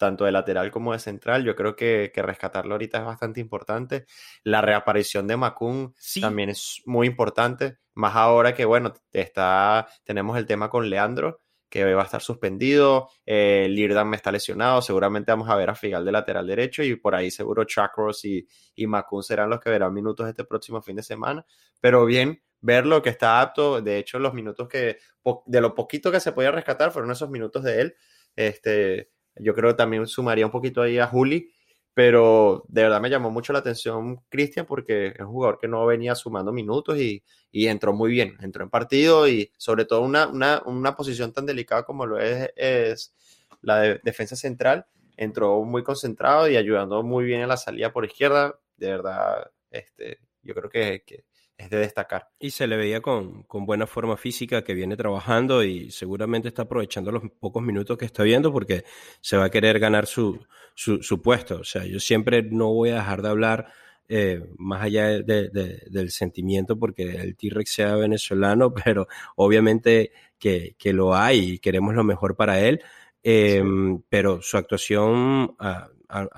tanto 0.03 0.25
de 0.25 0.31
lateral 0.31 0.69
como 0.69 0.91
de 0.91 0.99
central. 0.99 1.43
Yo 1.45 1.55
creo 1.55 1.75
que, 1.75 2.11
que 2.13 2.21
rescatarlo 2.21 2.75
ahorita 2.75 2.99
es 2.99 3.05
bastante 3.05 3.39
importante. 3.39 4.05
La 4.43 4.61
reaparición 4.61 5.27
de 5.27 5.37
Macun 5.37 5.93
sí. 5.97 6.19
también 6.19 6.49
es 6.49 6.81
muy 6.85 7.07
importante, 7.07 7.77
más 7.93 8.15
ahora 8.15 8.53
que, 8.53 8.65
bueno, 8.65 8.93
está, 9.11 9.87
tenemos 10.03 10.37
el 10.37 10.45
tema 10.45 10.69
con 10.69 10.89
Leandro, 10.89 11.39
que 11.69 11.91
va 11.93 12.01
a 12.03 12.05
estar 12.05 12.21
suspendido, 12.21 13.09
eh, 13.25 13.67
Lirdan 13.69 14.07
me 14.07 14.15
está 14.15 14.31
lesionado, 14.31 14.81
seguramente 14.81 15.31
vamos 15.31 15.49
a 15.49 15.55
ver 15.55 15.71
a 15.71 15.75
Figal 15.75 16.05
de 16.05 16.11
lateral 16.11 16.45
derecho 16.45 16.83
y 16.83 16.95
por 16.97 17.15
ahí 17.15 17.31
seguro 17.31 17.63
Chakros 17.63 18.25
y, 18.25 18.47
y 18.75 18.85
Macun 18.85 19.23
serán 19.23 19.49
los 19.49 19.59
que 19.59 19.71
verán 19.71 19.91
minutos 19.91 20.27
este 20.27 20.43
próximo 20.43 20.83
fin 20.83 20.97
de 20.97 21.01
semana, 21.01 21.43
pero 21.81 22.05
bien 22.05 22.43
verlo 22.61 23.01
que 23.01 23.09
está 23.09 23.41
apto, 23.41 23.81
de 23.81 23.97
hecho 23.97 24.19
los 24.19 24.35
minutos 24.35 24.67
que, 24.67 24.99
de 25.47 25.61
lo 25.61 25.73
poquito 25.73 26.11
que 26.11 26.19
se 26.19 26.31
podía 26.31 26.51
rescatar 26.51 26.91
fueron 26.91 27.09
esos 27.09 27.31
minutos 27.31 27.63
de 27.63 27.81
él, 27.81 27.95
este, 28.35 29.09
yo 29.35 29.53
creo 29.53 29.71
que 29.71 29.77
también 29.77 30.05
sumaría 30.07 30.45
un 30.45 30.51
poquito 30.51 30.81
ahí 30.81 30.99
a 30.99 31.07
Juli, 31.07 31.51
pero 31.93 32.65
de 32.67 32.83
verdad 32.83 33.01
me 33.01 33.09
llamó 33.09 33.29
mucho 33.29 33.53
la 33.53 33.59
atención 33.59 34.21
Cristian 34.29 34.65
porque 34.65 35.07
es 35.07 35.19
un 35.19 35.27
jugador 35.27 35.59
que 35.59 35.67
no 35.67 35.85
venía 35.85 36.15
sumando 36.15 36.51
minutos 36.51 36.97
y, 36.97 37.23
y, 37.51 37.67
entró 37.67 37.93
muy 37.93 38.11
bien, 38.11 38.35
entró 38.41 38.63
en 38.63 38.69
partido 38.69 39.27
y 39.27 39.51
sobre 39.57 39.85
todo 39.85 40.01
una, 40.01 40.27
una, 40.27 40.61
una 40.65 40.95
posición 40.95 41.33
tan 41.33 41.45
delicada 41.45 41.83
como 41.83 42.05
lo 42.05 42.19
es, 42.19 42.49
es 42.55 43.13
la 43.61 43.79
de 43.79 44.01
defensa 44.03 44.35
central, 44.35 44.85
entró 45.17 45.63
muy 45.63 45.83
concentrado 45.83 46.49
y 46.49 46.57
ayudando 46.57 47.03
muy 47.03 47.25
bien 47.25 47.41
en 47.41 47.49
la 47.49 47.57
salida 47.57 47.93
por 47.93 48.05
izquierda, 48.05 48.59
de 48.77 48.87
verdad, 48.87 49.51
este, 49.69 50.19
yo 50.41 50.55
creo 50.55 50.69
que, 50.69 51.03
que 51.05 51.25
es 51.63 51.69
de 51.69 51.77
destacar. 51.77 52.29
Y 52.39 52.51
se 52.51 52.67
le 52.67 52.77
veía 52.77 53.01
con, 53.01 53.43
con, 53.43 53.65
buena 53.65 53.87
forma 53.87 54.17
física 54.17 54.63
que 54.63 54.73
viene 54.73 54.95
trabajando 54.95 55.63
y 55.63 55.91
seguramente 55.91 56.47
está 56.47 56.63
aprovechando 56.63 57.11
los 57.11 57.23
pocos 57.39 57.63
minutos 57.63 57.97
que 57.97 58.05
está 58.05 58.23
viendo 58.23 58.51
porque 58.51 58.83
se 59.21 59.37
va 59.37 59.45
a 59.45 59.49
querer 59.49 59.79
ganar 59.79 60.05
su, 60.05 60.39
su, 60.75 61.01
su 61.01 61.21
puesto. 61.21 61.57
O 61.57 61.63
sea, 61.63 61.85
yo 61.85 61.99
siempre 61.99 62.43
no 62.43 62.73
voy 62.73 62.89
a 62.89 62.95
dejar 62.95 63.21
de 63.21 63.29
hablar 63.29 63.67
eh, 64.09 64.45
más 64.57 64.83
allá 64.83 65.21
del 65.21 66.11
sentimiento, 66.11 66.77
porque 66.77 67.03
el 67.03 67.35
T-Rex 67.35 67.71
sea 67.71 67.95
venezolano, 67.95 68.73
pero 68.85 69.07
obviamente 69.35 70.11
que, 70.37 70.75
lo 70.93 71.15
hay 71.15 71.53
y 71.53 71.59
queremos 71.59 71.95
lo 71.95 72.03
mejor 72.03 72.35
para 72.35 72.59
él. 72.59 72.81
Em, 73.23 74.01
pero 74.09 74.41
su 74.41 74.57
actuación 74.57 75.55
a, 75.57 75.89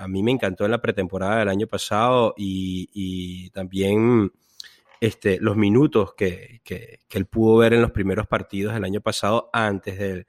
mí 0.07 0.23
me 0.23 0.31
encantó 0.31 0.65
en 0.65 0.71
la 0.71 0.81
pretemporada 0.81 1.39
del 1.39 1.49
año 1.49 1.67
pasado 1.67 2.33
y, 2.37 3.49
también 3.51 4.31
este, 4.99 5.39
los 5.39 5.55
minutos 5.55 6.13
que, 6.15 6.61
él 7.09 7.25
pudo 7.25 7.57
ver 7.57 7.73
en 7.73 7.81
los 7.81 7.91
primeros 7.91 8.27
partidos 8.27 8.73
del 8.73 8.83
año 8.83 9.01
pasado 9.01 9.49
antes 9.53 9.97
del, 9.97 10.27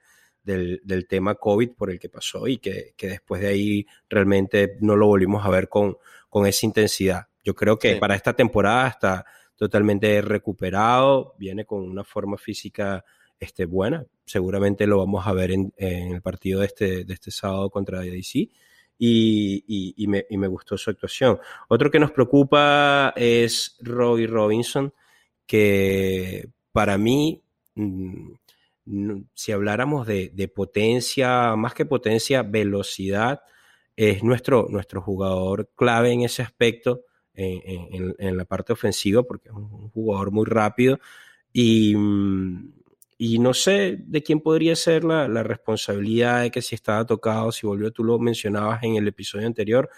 del, 0.83 1.07
tema 1.07 1.35
COVID 1.35 1.71
por 1.71 1.91
el 1.91 1.99
que 1.99 2.09
pasó 2.09 2.47
y 2.47 2.57
que, 2.57 2.93
después 2.99 3.41
de 3.41 3.47
ahí 3.47 3.85
realmente 4.09 4.77
no 4.79 4.95
lo 4.95 5.07
volvimos 5.07 5.45
a 5.45 5.49
ver 5.49 5.67
con, 5.69 5.97
con 6.29 6.47
esa 6.47 6.65
intensidad. 6.65 7.27
Yo 7.43 7.55
creo 7.55 7.77
que 7.77 7.95
para 7.95 8.15
esta 8.15 8.33
temporada 8.33 8.87
está 8.87 9.25
totalmente 9.55 10.21
recuperado, 10.21 11.35
viene 11.37 11.65
con 11.65 11.81
una 11.81 12.03
forma 12.03 12.37
física 12.37 13.03
este, 13.39 13.65
buena. 13.65 14.05
Seguramente 14.25 14.87
lo 14.87 14.99
vamos 14.99 15.25
a 15.27 15.33
ver 15.33 15.51
en, 15.51 15.73
el 15.77 16.21
partido 16.21 16.61
de 16.61 16.65
este, 16.67 17.05
de 17.05 17.13
este 17.13 17.31
sábado 17.31 17.69
contra 17.69 18.01
DC. 18.01 18.49
Y, 18.99 19.93
y, 19.95 20.07
me, 20.07 20.25
y, 20.29 20.37
me, 20.37 20.47
gustó 20.47 20.77
su 20.77 20.89
actuación. 20.89 21.39
Otro 21.67 21.91
que 21.91 21.99
nos 21.99 22.11
preocupa 22.11 23.13
es 23.15 23.77
Robbie 23.81 24.25
Robinson, 24.25 24.91
que 25.45 26.49
para 26.71 26.97
mí, 26.97 27.43
mm, 27.75 28.31
si 29.33 29.51
habláramos 29.51 30.07
de, 30.07 30.29
de, 30.33 30.47
potencia, 30.47 31.55
más 31.55 31.73
que 31.73 31.85
potencia, 31.85 32.41
velocidad, 32.41 33.41
es 33.95 34.23
nuestro, 34.23 34.67
nuestro 34.69 35.01
jugador 35.01 35.69
clave 35.75 36.11
en 36.11 36.21
ese 36.21 36.41
aspecto, 36.41 37.03
en, 37.33 38.15
en, 38.17 38.37
la 38.37 38.45
parte 38.45 38.73
ofensiva, 38.73 39.21
porque 39.21 39.49
es 39.49 39.55
un 39.55 39.89
jugador 39.89 40.31
muy 40.31 40.45
rápido. 40.45 40.99
Y, 41.53 41.95
mm, 41.95 42.76
y 43.17 43.39
no 43.39 43.53
sé 43.53 43.97
de 43.99 44.21
quién 44.21 44.41
podría 44.41 44.75
ser 44.75 45.03
la, 45.03 45.27
la, 45.27 45.43
responsabilidad 45.43 46.43
de 46.43 46.51
que 46.51 46.61
si 46.61 46.75
estaba 46.75 47.05
tocado, 47.05 47.51
si 47.51 47.65
volvió, 47.65 47.91
tú 47.91 48.03
lo 48.03 48.19
mencionabas 48.19 48.83
en 48.83 48.95
el 48.95 49.07
episodio 49.07 49.47
anterior, 49.47 49.89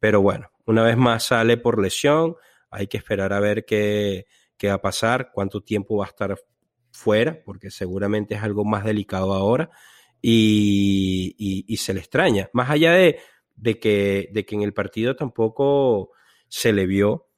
pero 0.00 0.22
bueno, 0.22 0.50
una 0.64 0.82
vez 0.82 0.96
más 0.96 1.24
sale 1.24 1.58
por 1.58 1.80
lesión, 1.80 2.36
hay 2.70 2.86
que 2.86 2.96
esperar 2.96 3.32
a 3.32 3.40
ver 3.40 3.64
qué, 3.66 4.26
qué 4.56 4.68
va 4.68 4.74
a 4.74 4.80
pasar, 4.80 5.30
cuánto 5.32 5.60
tiempo 5.60 5.98
va 5.98 6.06
a 6.06 6.08
estar 6.08 6.36
fuera, 6.90 7.42
porque 7.44 7.70
seguramente 7.70 8.34
es 8.34 8.42
algo 8.42 8.64
más 8.64 8.84
delicado 8.84 9.34
ahora, 9.34 9.70
y, 10.20 11.34
y, 11.36 11.76
se 11.78 11.92
le 11.92 12.00
extraña, 12.00 12.48
más 12.52 12.70
allá 12.70 12.92
de, 12.92 13.18
de, 13.56 13.80
que, 13.80 14.28
de 14.32 14.46
que 14.46 14.54
en 14.54 14.62
el 14.62 14.72
partido 14.72 15.16
tampoco 15.16 16.12
se 16.48 16.72
le 16.72 16.86
vio 16.86 17.28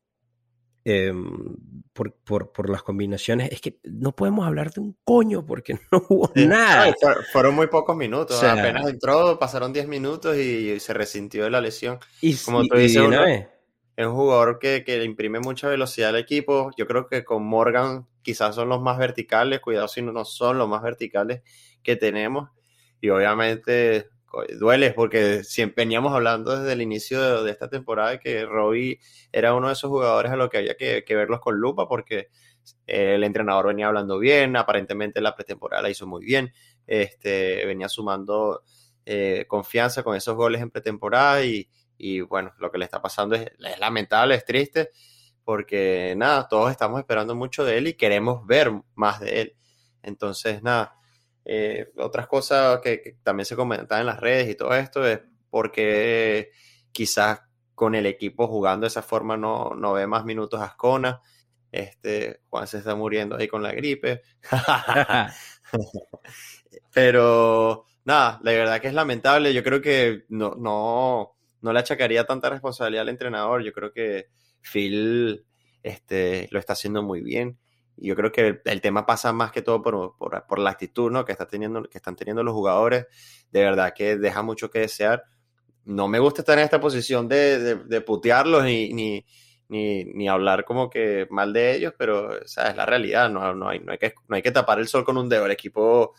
Em, 0.86 1.56
por, 1.94 2.12
por, 2.12 2.52
por, 2.52 2.68
las 2.68 2.82
combinaciones. 2.82 3.50
Es 3.50 3.62
que 3.62 3.78
no 3.84 4.14
podemos 4.14 4.46
hablar 4.46 4.70
de 4.70 4.82
un 4.82 4.98
coño 5.02 5.46
porque 5.46 5.78
no 5.92 6.04
hubo 6.08 6.30
nada. 6.34 6.94
fueron 7.32 7.54
muy 7.54 7.68
pocos 7.68 7.96
minutos. 7.96 8.42
apenas 8.42 8.86
entró, 8.86 9.38
pasaron 9.38 9.72
10 9.72 9.88
minutos 9.88 10.36
y 10.36 10.78
se 10.80 10.92
resintió 10.92 11.44
de 11.44 11.50
la 11.50 11.62
lesión. 11.62 11.98
Y, 12.20 12.36
Como 12.36 12.64
tú 12.64 12.76
dices, 12.76 13.02
es 13.96 14.06
un 14.06 14.14
jugador 14.14 14.58
que, 14.58 14.84
que, 14.84 14.98
le 14.98 15.04
imprime 15.04 15.40
mucha 15.40 15.68
velocidad 15.68 16.10
al 16.10 16.16
equipo. 16.16 16.70
Yo 16.76 16.86
creo 16.86 17.06
que 17.06 17.24
con 17.24 17.46
Morgan 17.46 18.06
quizás 18.22 18.54
son 18.54 18.68
los 18.68 18.82
más 18.82 18.98
verticales. 18.98 19.60
Cuidado 19.60 19.88
si 19.88 20.02
no 20.02 20.24
son 20.24 20.58
los 20.58 20.68
más 20.68 20.82
verticales 20.82 21.42
que 21.82 21.96
tenemos. 21.96 22.50
Y 23.00 23.08
obviamente 23.08 24.10
duele 24.58 24.92
porque 24.92 25.44
siempre 25.44 25.84
veníamos 25.84 26.12
hablando 26.12 26.58
desde 26.58 26.72
el 26.72 26.82
inicio 26.82 27.42
de, 27.42 27.50
esta 27.50 27.68
temporada 27.68 28.18
que 28.18 28.44
Robbie 28.44 29.00
era 29.32 29.54
uno 29.54 29.68
de 29.68 29.74
esos 29.74 29.90
jugadores 29.90 30.32
a 30.32 30.36
los 30.36 30.50
que 30.50 30.58
había 30.58 30.76
que, 30.76 31.04
verlos 31.14 31.40
con 31.40 31.56
lupa 31.56 31.88
porque 31.88 32.28
el 32.86 33.22
entrenador 33.24 33.68
venía 33.68 33.88
hablando 33.88 34.18
bien, 34.18 34.56
aparentemente 34.56 35.20
la 35.20 35.34
pretemporada 35.34 35.82
la 35.82 35.90
hizo 35.90 36.06
muy 36.06 36.24
bien, 36.24 36.52
este, 36.86 37.66
venía 37.66 37.88
sumando 37.88 38.62
eh, 39.04 39.44
confianza 39.48 40.02
con 40.02 40.16
esos 40.16 40.34
goles 40.34 40.62
en 40.62 40.70
pretemporada 40.70 41.42
y, 41.44 42.20
bueno, 42.22 42.52
lo 42.58 42.70
que 42.70 42.78
le 42.78 42.84
está 42.84 43.00
pasando 43.00 43.36
es, 43.36 43.42
es 43.58 43.78
lamentable, 43.78 44.34
es 44.34 44.44
triste 44.44 44.90
porque 45.44 46.14
nada, 46.16 46.48
todos 46.48 46.70
estamos 46.70 46.98
esperando 46.98 47.34
mucho 47.34 47.64
de 47.64 47.78
él 47.78 47.88
y 47.88 47.94
queremos 47.94 48.46
ver 48.46 48.72
más 48.94 49.20
de 49.20 49.42
él. 49.42 49.56
Entonces, 50.02 50.62
nada, 50.62 50.96
eh, 51.44 51.92
otras 51.96 52.26
cosas 52.26 52.80
que, 52.80 53.18
también 53.22 53.46
se 53.46 53.56
comentaban 53.56 54.00
en 54.02 54.06
las 54.06 54.20
redes 54.20 54.48
y 54.48 54.54
todo 54.54 54.74
esto 54.74 55.06
es 55.06 55.20
porque 55.50 56.50
quizás 56.92 57.42
con 57.74 57.94
el 57.94 58.06
equipo 58.06 58.48
jugando 58.48 58.84
de 58.84 58.88
esa 58.88 59.02
forma 59.02 59.36
no, 59.36 59.70
no 59.76 59.92
ve 59.92 60.06
más 60.06 60.24
minutos 60.24 60.60
a 60.60 60.66
Ascona. 60.66 61.20
Este, 61.70 62.40
Juan 62.48 62.66
se 62.68 62.78
está 62.78 62.94
muriendo 62.94 63.36
ahí 63.36 63.48
con 63.48 63.62
la 63.62 63.72
gripe. 63.72 64.22
Pero 66.92 67.86
nada, 68.04 68.40
la 68.42 68.52
verdad 68.52 68.80
que 68.80 68.88
es 68.88 68.94
lamentable. 68.94 69.52
Yo 69.52 69.62
creo 69.62 69.80
que 69.80 70.24
no, 70.28 70.54
no, 70.56 71.36
no 71.60 71.72
le 71.72 71.78
achacaría 71.80 72.24
tanta 72.24 72.50
responsabilidad 72.50 73.02
al 73.02 73.08
entrenador. 73.08 73.62
Yo 73.64 73.72
creo 73.72 73.92
que 73.92 74.28
Phil 74.60 75.44
este, 75.82 76.48
lo 76.50 76.58
está 76.58 76.74
haciendo 76.74 77.02
muy 77.02 77.22
bien. 77.22 77.58
Y 77.96 78.08
yo 78.08 78.16
creo 78.16 78.32
que 78.32 78.60
el, 78.64 78.80
tema 78.80 79.06
pasa 79.06 79.32
más 79.32 79.52
que 79.52 79.62
todo 79.62 79.82
por, 79.82 80.16
por, 80.16 80.58
la 80.58 80.70
actitud 80.70 81.10
¿no? 81.10 81.24
que, 81.24 81.32
está 81.32 81.46
teniendo, 81.46 81.84
que 81.84 81.98
están 81.98 82.16
teniendo 82.16 82.42
los 82.42 82.54
jugadores. 82.54 83.06
De 83.50 83.62
verdad 83.62 83.94
que 83.94 84.16
deja 84.16 84.42
mucho 84.42 84.70
que 84.70 84.80
desear. 84.80 85.24
No 85.84 86.08
me 86.08 86.18
gusta 86.18 86.42
estar 86.42 86.58
en 86.58 86.64
esta 86.64 86.80
posición 86.80 87.28
de, 87.28 88.02
putearlos 88.06 88.64
ni, 88.64 88.92
ni, 88.92 89.24
ni, 89.68 90.28
hablar 90.28 90.64
como 90.64 90.90
que 90.90 91.26
mal 91.30 91.52
de 91.52 91.76
ellos, 91.76 91.94
pero 91.96 92.40
esa 92.42 92.70
es 92.70 92.76
la 92.76 92.86
realidad. 92.86 93.30
No, 93.30 93.54
no, 93.54 93.68
hay, 93.68 93.80
no 93.80 93.92
hay 93.92 94.42
que 94.42 94.50
tapar 94.50 94.78
el 94.78 94.88
sol 94.88 95.04
con 95.04 95.18
un 95.18 95.28
dedo. 95.28 95.46
El 95.46 95.52
equipo 95.52 96.14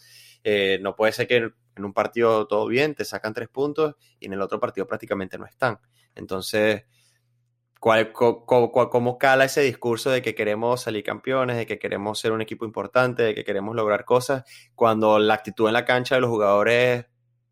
eh, 0.47 0.77
no 0.79 0.95
puede 0.95 1.11
ser 1.11 1.27
que 1.27 1.37
en 1.37 1.85
un 1.85 1.91
partido 1.91 2.47
todo 2.47 2.67
bien, 2.67 2.93
te 2.93 3.03
sacan 3.03 3.33
tres 3.33 3.49
puntos 3.49 3.95
y 4.19 4.27
en 4.27 4.33
el 4.33 4.41
otro 4.41 4.59
partido 4.59 4.87
prácticamente 4.87 5.39
no 5.39 5.45
están. 5.47 5.79
Entonces 6.13 6.83
cuál, 7.85 8.11
cómo 8.13 9.19
cala 9.19 9.45
ese 9.45 9.61
discurso 9.61 10.09
de 10.09 10.23
que 10.23 10.33
queremos 10.33 10.81
salir 10.81 11.03
campeones, 11.03 11.55
de 11.55 11.67
que 11.67 11.77
queremos 11.77 12.17
ser 12.17 12.31
un 12.31 12.41
equipo 12.41 12.65
importante, 12.65 13.21
de 13.21 13.35
que 13.35 13.43
queremos 13.43 13.75
lograr 13.75 14.05
cosas, 14.05 14.43
cuando 14.73 15.19
la 15.19 15.35
actitud 15.35 15.67
en 15.67 15.73
la 15.73 15.85
cancha 15.85 16.15
de 16.15 16.21
los 16.21 16.31
jugadores 16.31 17.05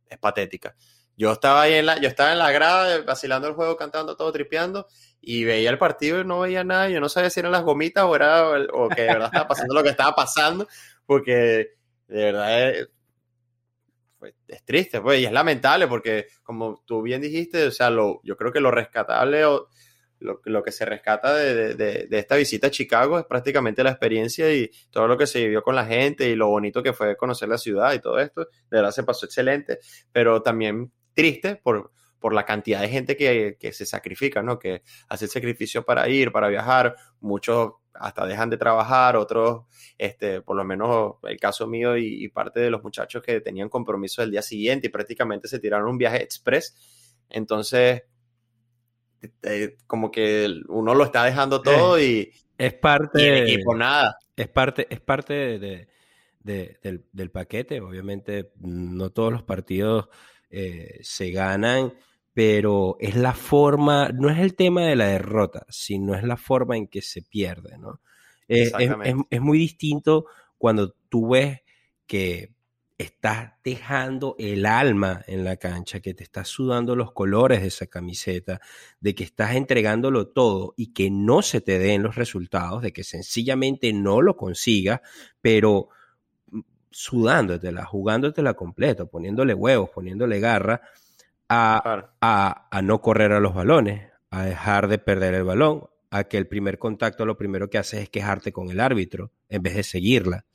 es 0.07 0.17
patética. 0.17 0.75
Yo 1.15 1.33
estaba 1.33 1.61
ahí 1.61 1.75
en 1.75 1.85
la, 1.85 2.01
yo 2.01 2.07
estaba 2.07 2.31
en 2.31 2.39
la 2.39 2.49
grada 2.49 3.03
vacilando 3.03 3.47
el 3.47 3.53
juego, 3.53 3.77
cantando 3.77 4.15
todo, 4.15 4.31
tripeando, 4.31 4.87
y 5.21 5.43
veía 5.43 5.69
el 5.69 5.77
partido 5.77 6.21
y 6.21 6.25
no 6.25 6.39
veía 6.39 6.63
nada. 6.63 6.89
Yo 6.89 6.99
no 6.99 7.09
sabía 7.09 7.29
si 7.29 7.39
eran 7.39 7.51
las 7.51 7.61
gomitas 7.61 8.03
o 8.03 8.15
era 8.15 8.49
o 8.73 8.89
que 8.89 9.01
de 9.01 9.07
verdad 9.09 9.27
estaba 9.27 9.47
pasando 9.47 9.75
lo 9.75 9.83
que 9.83 9.89
estaba 9.89 10.15
pasando, 10.15 10.67
porque 11.05 11.75
de 12.07 12.23
verdad 12.23 12.69
es, 12.71 12.89
es 14.47 14.63
triste, 14.65 14.99
pues, 14.99 15.19
y 15.19 15.25
es 15.25 15.31
lamentable, 15.31 15.87
porque 15.87 16.25
como 16.41 16.81
tú 16.87 17.03
bien 17.03 17.21
dijiste, 17.21 17.67
o 17.67 17.71
sea, 17.71 17.91
lo, 17.91 18.19
yo 18.23 18.35
creo 18.35 18.51
que 18.51 18.61
lo 18.61 18.71
rescatable 18.71 19.45
lo, 20.23 20.63
que 20.63 20.71
se 20.71 20.85
rescata 20.85 21.35
de, 21.35 22.07
esta 22.11 22.35
visita 22.35 22.67
a 22.67 22.71
Chicago 22.71 23.19
es 23.19 23.25
prácticamente 23.25 23.83
la 23.83 23.91
experiencia 23.91 24.51
y 24.53 24.71
todo 24.89 25.07
lo 25.07 25.17
que 25.17 25.27
se 25.27 25.39
vivió 25.39 25.61
con 25.61 25.75
la 25.75 25.85
gente 25.85 26.29
y 26.29 26.35
lo 26.35 26.47
bonito 26.47 26.81
que 26.81 26.93
fue 26.93 27.17
conocer 27.17 27.49
la 27.49 27.57
ciudad 27.57 27.93
y 27.93 27.99
todo 27.99 28.19
esto. 28.19 28.41
De 28.41 28.77
verdad 28.77 28.91
se 28.91 29.03
pasó 29.03 29.25
excelente, 29.25 29.79
pero 30.11 30.41
también 30.41 30.91
triste 31.13 31.57
por, 31.57 31.91
por 32.19 32.33
la 32.33 32.45
cantidad 32.45 32.81
de 32.81 32.89
gente 32.89 33.17
que, 33.17 33.73
se 33.73 33.85
sacrifica, 33.85 34.41
¿no? 34.41 34.57
Que 34.57 34.83
hace 35.09 35.25
el 35.25 35.31
sacrificio 35.31 35.83
para 35.83 36.07
ir, 36.07 36.31
para 36.31 36.47
viajar. 36.47 36.95
Muchos 37.19 37.73
hasta 37.93 38.25
dejan 38.25 38.49
de 38.49 38.57
trabajar, 38.57 39.15
otros, 39.15 39.65
este, 39.97 40.41
por 40.41 40.55
lo 40.55 40.63
menos 40.63 41.15
el 41.23 41.39
caso 41.39 41.67
mío 41.67 41.95
y 41.95 42.27
parte 42.29 42.59
de 42.59 42.71
los 42.71 42.81
muchachos 42.81 43.21
que 43.21 43.39
tenían 43.41 43.69
compromisos 43.69 44.23
el 44.23 44.31
día 44.31 44.41
siguiente 44.41 44.87
y 44.87 44.89
prácticamente 44.89 45.47
se 45.47 45.59
tiraron 45.59 45.89
un 45.89 45.97
viaje 45.97 46.23
express. 46.23 46.75
Entonces, 47.29 48.03
eh, 49.43 49.77
como 49.87 50.11
que 50.11 50.61
uno 50.67 50.95
lo 50.95 51.03
está 51.03 51.23
dejando 51.23 51.61
todo 51.61 51.99
y, 51.99 52.31
es 52.57 52.73
parte 52.73 53.21
y 53.21 53.25
el 53.27 53.43
equipo 53.43 53.75
nada. 53.75 54.17
Es 54.35 54.47
parte, 54.47 54.87
es 54.89 54.99
parte 54.99 55.33
de, 55.59 55.87
del, 56.39 57.05
del, 57.11 57.31
paquete. 57.31 57.81
Obviamente, 57.81 58.51
no 58.59 59.09
todos 59.11 59.31
los 59.31 59.43
partidos 59.43 60.07
eh, 60.49 60.99
se 61.01 61.31
ganan, 61.31 61.93
pero 62.33 62.97
es 62.99 63.15
la 63.15 63.33
forma, 63.33 64.09
no 64.09 64.29
es 64.29 64.39
el 64.39 64.55
tema 64.55 64.85
de 64.85 64.95
la 64.95 65.07
derrota, 65.07 65.65
sino 65.69 66.15
es 66.15 66.23
la 66.23 66.37
forma 66.37 66.77
en 66.77 66.87
que 66.87 67.01
se 67.01 67.21
pierde, 67.21 67.77
¿no? 67.77 68.01
Eh, 68.47 68.63
es, 68.63 68.73
es, 69.03 69.15
es, 69.29 69.41
muy 69.41 69.57
distinto 69.57 70.25
cuando 70.57 70.93
tú 71.09 71.29
ves 71.29 71.61
que 72.05 72.53
estás 73.03 73.53
dejando 73.63 74.35
el 74.39 74.65
alma 74.65 75.23
en 75.27 75.43
la 75.43 75.57
cancha, 75.57 75.99
que 75.99 76.13
te 76.13 76.23
estás 76.23 76.47
sudando 76.47 76.95
los 76.95 77.11
colores 77.11 77.61
de 77.61 77.67
esa 77.67 77.87
camiseta, 77.87 78.59
de 78.99 79.15
que 79.15 79.23
estás 79.23 79.55
entregándolo 79.55 80.27
todo 80.27 80.73
y 80.75 80.93
que 80.93 81.11
no 81.11 81.41
se 81.41 81.61
te 81.61 81.79
den 81.79 82.03
los 82.03 82.15
resultados, 82.15 82.81
de 82.81 82.91
que 82.91 83.03
sencillamente 83.03 83.93
no 83.93 84.21
lo 84.21 84.35
consigas, 84.35 85.01
pero 85.41 85.89
mm, 86.51 86.61
sudándotela, 86.89 87.85
jugándotela 87.85 88.53
completo, 88.55 89.07
poniéndole 89.07 89.53
huevos, 89.53 89.89
poniéndole 89.89 90.39
garra 90.39 90.81
a, 91.49 92.09
a, 92.21 92.67
a 92.71 92.81
no 92.81 93.01
correr 93.01 93.31
a 93.33 93.39
los 93.39 93.53
balones, 93.53 94.09
a 94.29 94.45
dejar 94.45 94.87
de 94.87 94.97
perder 94.97 95.35
el 95.35 95.43
balón, 95.43 95.85
a 96.09 96.25
que 96.25 96.37
el 96.37 96.47
primer 96.47 96.77
contacto 96.77 97.25
lo 97.25 97.37
primero 97.37 97.69
que 97.69 97.79
haces 97.79 98.03
es 98.03 98.09
quejarte 98.09 98.51
con 98.51 98.69
el 98.69 98.79
árbitro 98.79 99.31
en 99.49 99.63
vez 99.63 99.75
de 99.75 99.83
seguirla. 99.83 100.45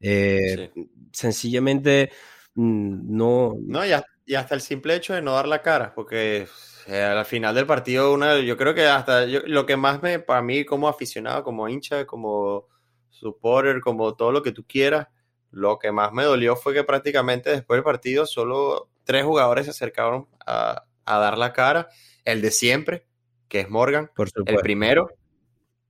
Eh, 0.00 0.72
sencillamente 1.12 2.10
mm, 2.54 3.16
no... 3.16 3.54
No, 3.60 3.84
y 3.84 3.92
hasta, 4.34 4.54
el 4.54 4.60
simple 4.60 4.94
hecho 4.94 5.14
de 5.14 5.22
no 5.22 5.32
dar 5.32 5.48
la 5.48 5.62
cara, 5.62 5.94
porque 5.94 6.46
al 6.88 7.24
final 7.24 7.54
del 7.54 7.66
partido, 7.66 8.12
una, 8.12 8.38
yo 8.40 8.56
creo 8.56 8.74
que 8.74 8.86
hasta 8.86 9.26
lo 9.26 9.66
que 9.66 9.76
más 9.76 10.02
me, 10.02 10.18
para 10.18 10.42
mí 10.42 10.64
como 10.64 10.88
aficionado, 10.88 11.42
como 11.42 11.68
hincha, 11.68 12.06
como 12.06 12.66
supporter, 13.10 13.80
como 13.80 14.14
todo 14.14 14.32
lo 14.32 14.42
que 14.42 14.52
tú 14.52 14.64
quieras, 14.66 15.08
lo 15.50 15.78
que 15.78 15.92
más 15.92 16.12
me 16.12 16.24
dolió 16.24 16.56
fue 16.56 16.74
que 16.74 16.84
prácticamente 16.84 17.50
después 17.50 17.78
del 17.78 17.84
partido 17.84 18.26
solo 18.26 18.90
tres 19.04 19.24
jugadores 19.24 19.64
se 19.66 19.70
acercaron 19.70 20.28
a, 20.46 20.84
dar 21.06 21.38
la 21.38 21.52
cara. 21.52 21.88
El 22.24 22.42
de 22.42 22.50
siempre, 22.50 23.06
que 23.48 23.60
es 23.60 23.70
Morgan, 23.70 24.10
por 24.14 24.28
el 24.46 24.56
primero, 24.56 25.08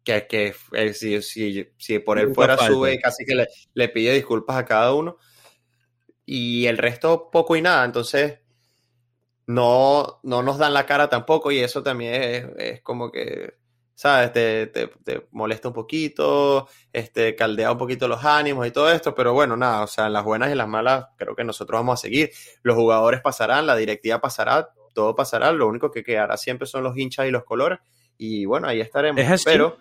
que, 0.09 0.27
que 0.27 0.55
eh, 0.73 0.95
si, 0.95 1.21
si, 1.77 1.99
por 1.99 2.19
él 2.19 2.35
fuera 2.35 2.57
sube 2.57 2.95
y 2.95 2.99
casi 2.99 3.27
que 3.27 3.35
le, 3.35 3.49
le, 3.75 3.89
pide 3.91 4.15
disculpas 4.15 4.57
a 4.57 4.65
cada 4.65 4.95
uno. 4.95 5.19
Y 6.25 6.67
el 6.67 6.79
resto 6.79 7.31
poco 7.31 7.57
y 7.57 7.63
nada. 7.63 7.85
Entonces, 7.85 8.39
no, 9.47 10.21
no 10.23 10.43
nos 10.43 10.57
dan 10.59 10.73
la 10.73 10.87
cara 10.87 11.09
tampoco 11.09 11.51
y 11.53 11.59
eso 11.59 11.83
también 11.83 12.55
es 12.59 12.81
como 12.83 13.11
que 13.11 13.59
¿sabes? 13.95 14.33
Te, 14.33 14.69
te, 14.69 14.87
te, 14.87 15.27
molesta 15.33 15.69
un 15.69 15.75
poquito, 15.75 16.69
este, 16.93 17.35
caldea 17.35 17.73
un 17.73 17.79
poquito 17.79 18.07
los 18.07 18.25
ánimos 18.25 18.65
y 18.65 18.71
todo 18.71 18.93
esto, 18.93 19.13
pero 19.13 19.33
bueno, 19.33 19.57
nada, 19.57 19.83
o 19.83 19.89
sea, 19.89 20.09
las 20.09 20.23
buenas 20.23 20.53
y 20.53 20.55
las 20.55 20.69
malas 20.69 21.07
creo 21.17 21.35
que 21.35 21.43
nosotros 21.43 21.81
vamos 21.81 21.99
a 21.99 22.03
seguir. 22.03 22.31
Los 22.63 22.77
jugadores 22.77 23.21
pasarán, 23.21 23.67
la 23.67 23.75
directiva 23.75 24.21
pasará, 24.21 24.71
todo 24.95 25.17
pasará, 25.17 25.51
lo 25.51 25.67
único 25.67 25.91
que 25.91 26.05
quedará 26.05 26.37
siempre 26.37 26.69
son 26.69 26.85
los 26.85 26.97
hinchas 26.97 27.27
y 27.27 27.33
los 27.33 27.43
colores 27.43 27.81
y 28.19 28.45
bueno, 28.45 28.69
ahí 28.69 28.81
estaremos. 28.81 29.25
Pero 29.45 29.79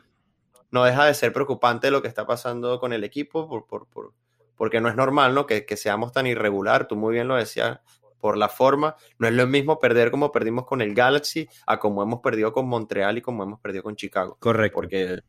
no 0.72 0.84
deja 0.84 1.06
de 1.06 1.14
ser 1.14 1.34
preocupante 1.34 1.92
lo 1.92 2.02
que 2.02 2.08
está 2.08 2.26
pasando 2.26 2.80
con 2.80 2.94
el 2.94 3.04
equipo 3.04 3.48
por, 3.48 3.66
por, 3.66 3.88
por, 3.88 4.14
porque 4.56 4.82
no 4.82 4.90
es 4.90 4.96
normal, 4.96 5.34
¿no? 5.34 5.46
Que, 5.46 5.66
que 5.66 5.78
seamos 5.78 6.12
tan 6.12 6.28
irregular, 6.28 6.88
tú 6.88 6.96
muy 6.96 7.14
bien 7.14 7.28
lo 7.28 7.36
decías, 7.36 7.80
por 8.20 8.38
la 8.38 8.50
forma. 8.50 8.96
No 9.20 9.28
es 9.28 9.34
lo 9.34 9.48
mismo 9.48 9.80
perder 9.80 10.12
como 10.12 10.32
perdimos 10.32 10.66
con 10.66 10.82
el 10.82 10.94
Galaxy 10.94 11.48
a 11.66 11.80
como 11.80 12.04
hemos 12.04 12.20
perdido 12.20 12.52
con 12.52 12.68
Montreal 12.68 13.18
y 13.18 13.22
como 13.22 13.44
hemos 13.44 13.60
perdido 13.60 13.84
con 13.84 13.96
Chicago. 13.96 14.38
Correcto. 14.40 14.76
Porque 14.76 15.20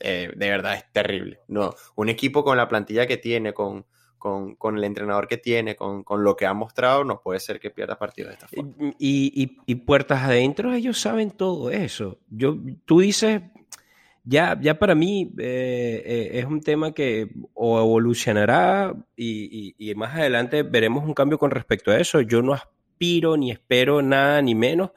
eh, 0.00 0.32
de 0.34 0.50
verdad 0.50 0.74
es 0.74 0.84
terrible. 0.92 1.40
No, 1.48 1.74
un 1.96 2.08
equipo 2.08 2.44
con 2.44 2.56
la 2.56 2.68
plantilla 2.68 3.06
que 3.06 3.16
tiene, 3.16 3.52
con, 3.52 3.86
con, 4.18 4.76
el 4.76 4.84
entrenador 4.84 5.28
que 5.28 5.36
tiene, 5.36 5.76
con, 5.76 6.04
lo 6.08 6.36
que 6.36 6.46
ha 6.46 6.54
mostrado, 6.54 7.04
no 7.04 7.20
puede 7.20 7.40
ser 7.40 7.60
que 7.60 7.70
pierda 7.70 7.98
partidos 7.98 8.30
de 8.30 8.34
esta 8.34 8.48
forma. 8.48 8.74
Y, 8.98 9.56
y, 9.66 9.74
puertas 9.76 10.22
adentro, 10.22 10.72
ellos 10.72 11.00
saben 11.00 11.30
todo 11.30 11.70
eso. 11.70 12.18
Yo, 12.28 12.56
tú 12.84 13.00
dices, 13.00 13.42
ya, 14.28 14.58
ya 14.60 14.76
para 14.76 14.96
mí 14.96 15.32
eh, 15.38 16.02
eh, 16.04 16.30
es 16.40 16.46
un 16.46 16.60
tema 16.60 16.92
que 16.92 17.30
o 17.54 17.78
evolucionará 17.78 18.92
y, 19.16 19.74
más 19.94 20.16
adelante 20.16 20.64
veremos 20.64 21.04
un 21.04 21.14
cambio 21.14 21.38
con 21.38 21.52
respecto 21.52 21.92
a 21.92 21.98
eso. 21.98 22.20
Yo 22.22 22.42
no 22.42 22.52
aspiro 22.52 23.36
ni 23.36 23.52
espero 23.52 24.02
nada 24.02 24.42
ni 24.42 24.56
menos 24.56 24.90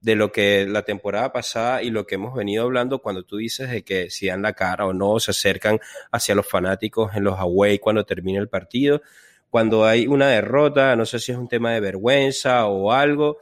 de 0.00 0.14
lo 0.16 0.32
que 0.32 0.66
la 0.66 0.82
temporada 0.82 1.30
pasada 1.30 1.82
y 1.82 1.90
lo 1.90 2.06
que 2.06 2.14
hemos 2.14 2.34
venido 2.34 2.64
hablando 2.64 3.00
cuando 3.00 3.22
tú 3.22 3.36
dices 3.36 3.70
de 3.70 3.82
que 3.84 4.08
si 4.08 4.28
dan 4.28 4.40
la 4.40 4.54
cara 4.54 4.86
o 4.86 4.94
no, 4.94 5.20
se 5.20 5.32
acercan 5.32 5.78
hacia 6.10 6.34
los 6.34 6.46
fanáticos 6.46 7.14
en 7.14 7.24
los 7.24 7.38
away 7.38 7.78
cuando 7.78 8.06
termine 8.06 8.38
el 8.38 8.48
partido. 8.48 9.02
Cuando 9.50 9.84
hay 9.84 10.06
una 10.06 10.28
derrota, 10.28 10.96
no 10.96 11.04
sé 11.04 11.18
si 11.18 11.32
es 11.32 11.38
un 11.38 11.48
tema 11.48 11.72
de 11.72 11.80
vergüenza 11.80 12.64
o 12.66 12.92
algo, 12.92 13.38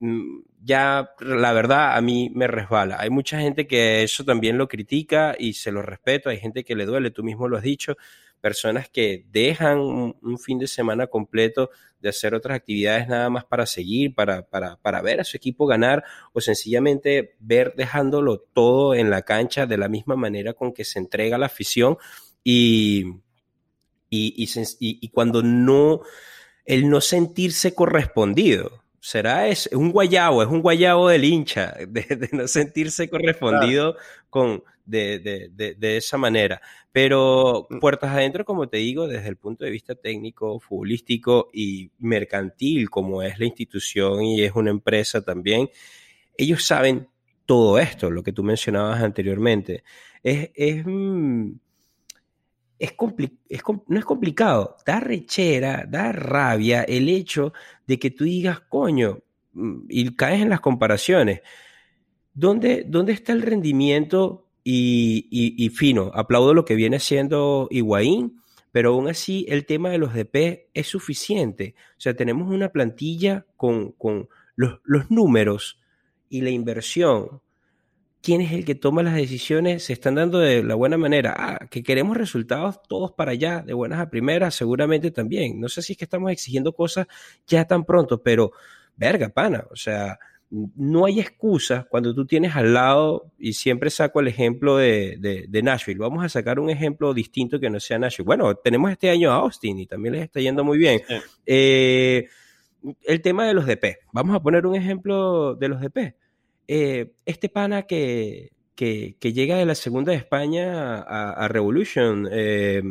mm, 0.00 0.40
ya 0.62 1.12
la 1.20 1.52
verdad 1.52 1.96
a 1.96 2.00
mí 2.00 2.30
me 2.34 2.46
resbala. 2.46 2.96
Hay 3.00 3.10
mucha 3.10 3.40
gente 3.40 3.66
que 3.66 4.02
eso 4.02 4.24
también 4.24 4.58
lo 4.58 4.68
critica 4.68 5.36
y 5.38 5.54
se 5.54 5.72
lo 5.72 5.82
respeto, 5.82 6.30
hay 6.30 6.38
gente 6.38 6.64
que 6.64 6.74
le 6.74 6.86
duele, 6.86 7.10
tú 7.10 7.22
mismo 7.22 7.48
lo 7.48 7.56
has 7.56 7.62
dicho, 7.62 7.96
personas 8.40 8.88
que 8.88 9.24
dejan 9.30 9.78
un, 9.78 10.38
fin 10.38 10.58
de 10.58 10.66
semana 10.66 11.06
completo 11.08 11.70
de 12.00 12.08
hacer 12.08 12.34
otras 12.34 12.56
actividades 12.56 13.08
nada 13.08 13.28
más 13.30 13.44
para 13.44 13.66
seguir, 13.66 14.14
para, 14.14 14.42
para, 14.42 14.76
para, 14.76 15.02
ver 15.02 15.20
a 15.20 15.24
su 15.24 15.36
equipo 15.36 15.66
ganar 15.66 16.04
o 16.32 16.40
sencillamente 16.40 17.36
ver 17.40 17.74
dejándolo 17.76 18.38
todo 18.38 18.94
en 18.94 19.10
la 19.10 19.22
cancha 19.22 19.66
de 19.66 19.78
la 19.78 19.88
misma 19.88 20.14
manera 20.14 20.52
con 20.52 20.72
que 20.72 20.84
se 20.84 21.00
entrega 21.00 21.38
la 21.38 21.46
afición. 21.46 21.98
Y, 22.44 23.16
y, 24.08 24.48
y 24.78 25.08
cuando 25.08 25.42
no, 25.42 26.02
el 26.64 26.88
no 26.88 27.00
sentirse 27.00 27.74
correspondido 27.74 28.84
será 29.00 29.48
es, 29.48 29.68
un 29.72 29.92
guayabo, 29.92 30.42
es 30.42 30.48
un 30.48 30.60
guayabo 30.60 31.08
del 31.08 31.24
hincha, 31.24 31.74
de, 31.88 32.28
no 32.32 32.48
sentirse 32.48 33.08
correspondido 33.08 33.96
con, 34.30 34.62
de, 34.84 35.18
de, 35.18 35.74
de, 35.74 35.96
esa 35.96 36.18
manera. 36.18 36.60
Pero 36.92 37.66
mm. 37.70 37.78
puertas 37.78 38.10
adentro, 38.10 38.44
como 38.44 38.68
te 38.68 38.78
digo, 38.78 39.06
desde 39.06 39.28
el 39.28 39.36
punto 39.36 39.64
de 39.64 39.70
vista 39.70 39.94
técnico, 39.94 40.58
futbolístico 40.60 41.50
y 41.52 41.90
mercantil, 41.98 42.90
como 42.90 43.22
es 43.22 43.38
la 43.38 43.46
institución 43.46 44.22
y 44.22 44.42
es 44.42 44.52
una 44.54 44.70
empresa 44.70 45.22
también, 45.22 45.68
ellos 46.36 46.64
saben 46.64 47.08
todo 47.46 47.78
esto, 47.78 48.10
lo 48.10 48.22
que 48.22 48.32
tú 48.32 48.42
mencionabas 48.42 49.02
anteriormente. 49.02 49.84
Es, 50.22 50.50
es, 50.54 50.84
mm, 50.84 51.52
es, 52.78 52.94
no 53.88 53.98
es 53.98 54.04
complicado, 54.04 54.76
da 54.86 55.00
rechera, 55.00 55.84
da 55.88 56.12
rabia 56.12 56.82
el 56.82 57.08
hecho 57.08 57.52
de 57.86 57.98
que 57.98 58.10
tú 58.10 58.24
digas, 58.24 58.60
coño, 58.60 59.20
mm, 59.52 59.86
y 59.88 60.14
caes 60.14 60.42
en 60.42 60.48
las 60.48 60.60
comparaciones. 60.60 61.40
¿Dónde, 62.34 62.84
dónde 62.86 63.12
está 63.12 63.32
el 63.32 63.42
rendimiento? 63.42 64.44
Y, 64.70 65.70
fino, 65.74 66.10
aplaudo 66.12 66.52
lo 66.52 66.66
que 66.66 66.74
viene 66.74 66.98
haciendo 66.98 67.68
Higuaín, 67.70 68.42
pero 68.70 68.90
aún 68.90 69.08
así 69.08 69.46
el 69.48 69.64
tema 69.64 69.88
de 69.88 69.96
los 69.96 70.12
DP 70.12 70.68
es 70.74 70.86
suficiente. 70.86 71.74
O 71.96 72.00
sea, 72.00 72.14
tenemos 72.14 72.52
una 72.52 72.68
plantilla 72.68 73.46
con, 73.56 73.92
con 73.92 74.28
los, 74.56 74.78
los 74.84 75.10
números 75.10 75.80
y 76.28 76.42
la 76.42 76.50
inversión 76.50 77.40
quién 78.22 78.40
es 78.40 78.52
el 78.52 78.64
que 78.64 78.74
toma 78.74 79.02
las 79.02 79.14
decisiones, 79.14 79.84
se 79.84 79.92
están 79.92 80.16
dando 80.16 80.38
de 80.38 80.62
la 80.62 80.74
buena 80.74 80.96
manera. 80.96 81.34
Ah, 81.36 81.66
que 81.70 81.82
queremos 81.82 82.16
resultados 82.16 82.82
todos 82.88 83.12
para 83.12 83.32
allá, 83.32 83.62
de 83.62 83.74
buenas 83.74 84.00
a 84.00 84.10
primeras, 84.10 84.54
seguramente 84.54 85.10
también. 85.10 85.60
No 85.60 85.68
sé 85.68 85.82
si 85.82 85.92
es 85.92 85.98
que 85.98 86.04
estamos 86.04 86.30
exigiendo 86.30 86.72
cosas 86.72 87.06
ya 87.46 87.64
tan 87.64 87.84
pronto, 87.84 88.22
pero 88.22 88.52
verga, 88.96 89.28
pana, 89.28 89.64
o 89.70 89.76
sea, 89.76 90.18
no 90.50 91.04
hay 91.04 91.20
excusa 91.20 91.86
cuando 91.90 92.14
tú 92.14 92.26
tienes 92.26 92.56
al 92.56 92.72
lado, 92.72 93.30
y 93.38 93.52
siempre 93.52 93.90
saco 93.90 94.20
el 94.20 94.28
ejemplo 94.28 94.76
de, 94.76 95.46
de, 95.48 95.62
Nashville, 95.62 95.98
vamos 95.98 96.24
a 96.24 96.28
sacar 96.28 96.58
un 96.58 96.70
ejemplo 96.70 97.12
distinto 97.12 97.60
que 97.60 97.70
no 97.70 97.78
sea 97.80 97.98
Nashville. 97.98 98.26
Bueno, 98.26 98.54
tenemos 98.54 98.90
este 98.90 99.10
año 99.10 99.30
a 99.30 99.36
Austin 99.36 99.78
y 99.78 99.86
también 99.86 100.14
les 100.14 100.24
está 100.24 100.40
yendo 100.40 100.64
muy 100.64 100.78
bien. 100.78 101.00
Eh, 101.44 102.28
el 103.04 103.20
tema 103.20 103.46
de 103.46 103.54
los 103.54 103.66
DP, 103.66 103.98
vamos 104.12 104.34
a 104.34 104.40
poner 104.40 104.66
un 104.66 104.74
ejemplo 104.74 105.54
de 105.54 105.68
los 105.68 105.80
DP 105.80 106.14
eh, 106.68 107.14
este 107.24 107.48
pana 107.48 107.82
que, 107.84 108.52
que, 108.74 109.16
llega 109.20 109.56
de 109.56 109.64
la 109.64 109.74
segunda 109.74 110.12
de 110.12 110.18
España 110.18 111.00
a, 111.00 111.48
Revolution, 111.48 112.28
eh, 112.30 112.82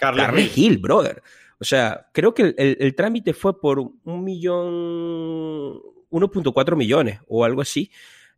Carles 0.00 0.56
Hill. 0.56 0.78
brother. 0.78 1.22
O 1.60 1.64
sea, 1.64 2.08
creo 2.12 2.32
que 2.34 2.54
el, 2.56 2.94
trámite 2.94 3.34
fue 3.34 3.60
por 3.60 3.80
un 3.80 4.24
millón, 4.24 5.74
1.4 6.10 6.76
millones 6.76 7.20
o 7.26 7.44
algo 7.44 7.62
así. 7.62 7.90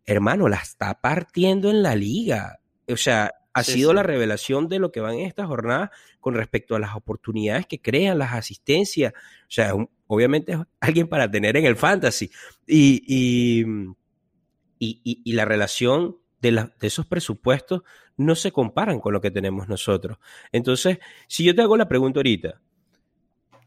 Hermano, 0.06 0.48
la 0.48 0.56
está 0.56 1.00
partiendo 1.02 1.70
en 1.70 1.82
la 1.82 1.94
liga. 1.94 2.60
O 2.88 2.96
sea, 2.96 3.34
ha 3.52 3.62
sido 3.62 3.92
la 3.92 4.02
revelación 4.02 4.68
de 4.68 4.78
lo 4.78 4.90
que 4.90 5.00
van 5.00 5.16
en 5.16 5.26
esta 5.26 5.46
jornada 5.46 5.92
con 6.18 6.34
respecto 6.34 6.74
a 6.74 6.80
las 6.80 6.96
oportunidades 6.96 7.66
que 7.66 7.82
crean, 7.82 8.18
las 8.18 8.32
asistencias. 8.32 9.12
O 9.12 9.50
sea, 9.50 9.74
obviamente 10.06 10.52
es 10.52 10.58
alguien 10.80 11.06
para 11.06 11.30
tener 11.30 11.58
en 11.58 11.66
el 11.66 11.76
fantasy. 11.76 12.30
y, 12.66 13.04
y, 13.06 13.66
la 15.24 15.44
relación 15.44 16.16
de, 16.40 16.70
esos 16.80 17.06
presupuestos 17.06 17.82
no 18.16 18.34
se 18.34 18.52
comparan 18.52 19.00
con 19.00 19.12
lo 19.12 19.20
que 19.20 19.30
tenemos 19.30 19.68
nosotros. 19.68 20.18
Entonces, 20.52 20.98
si 21.26 21.44
yo 21.44 21.54
te 21.54 21.62
hago 21.62 21.76
la 21.76 21.88
pregunta 21.88 22.20
ahorita, 22.20 22.60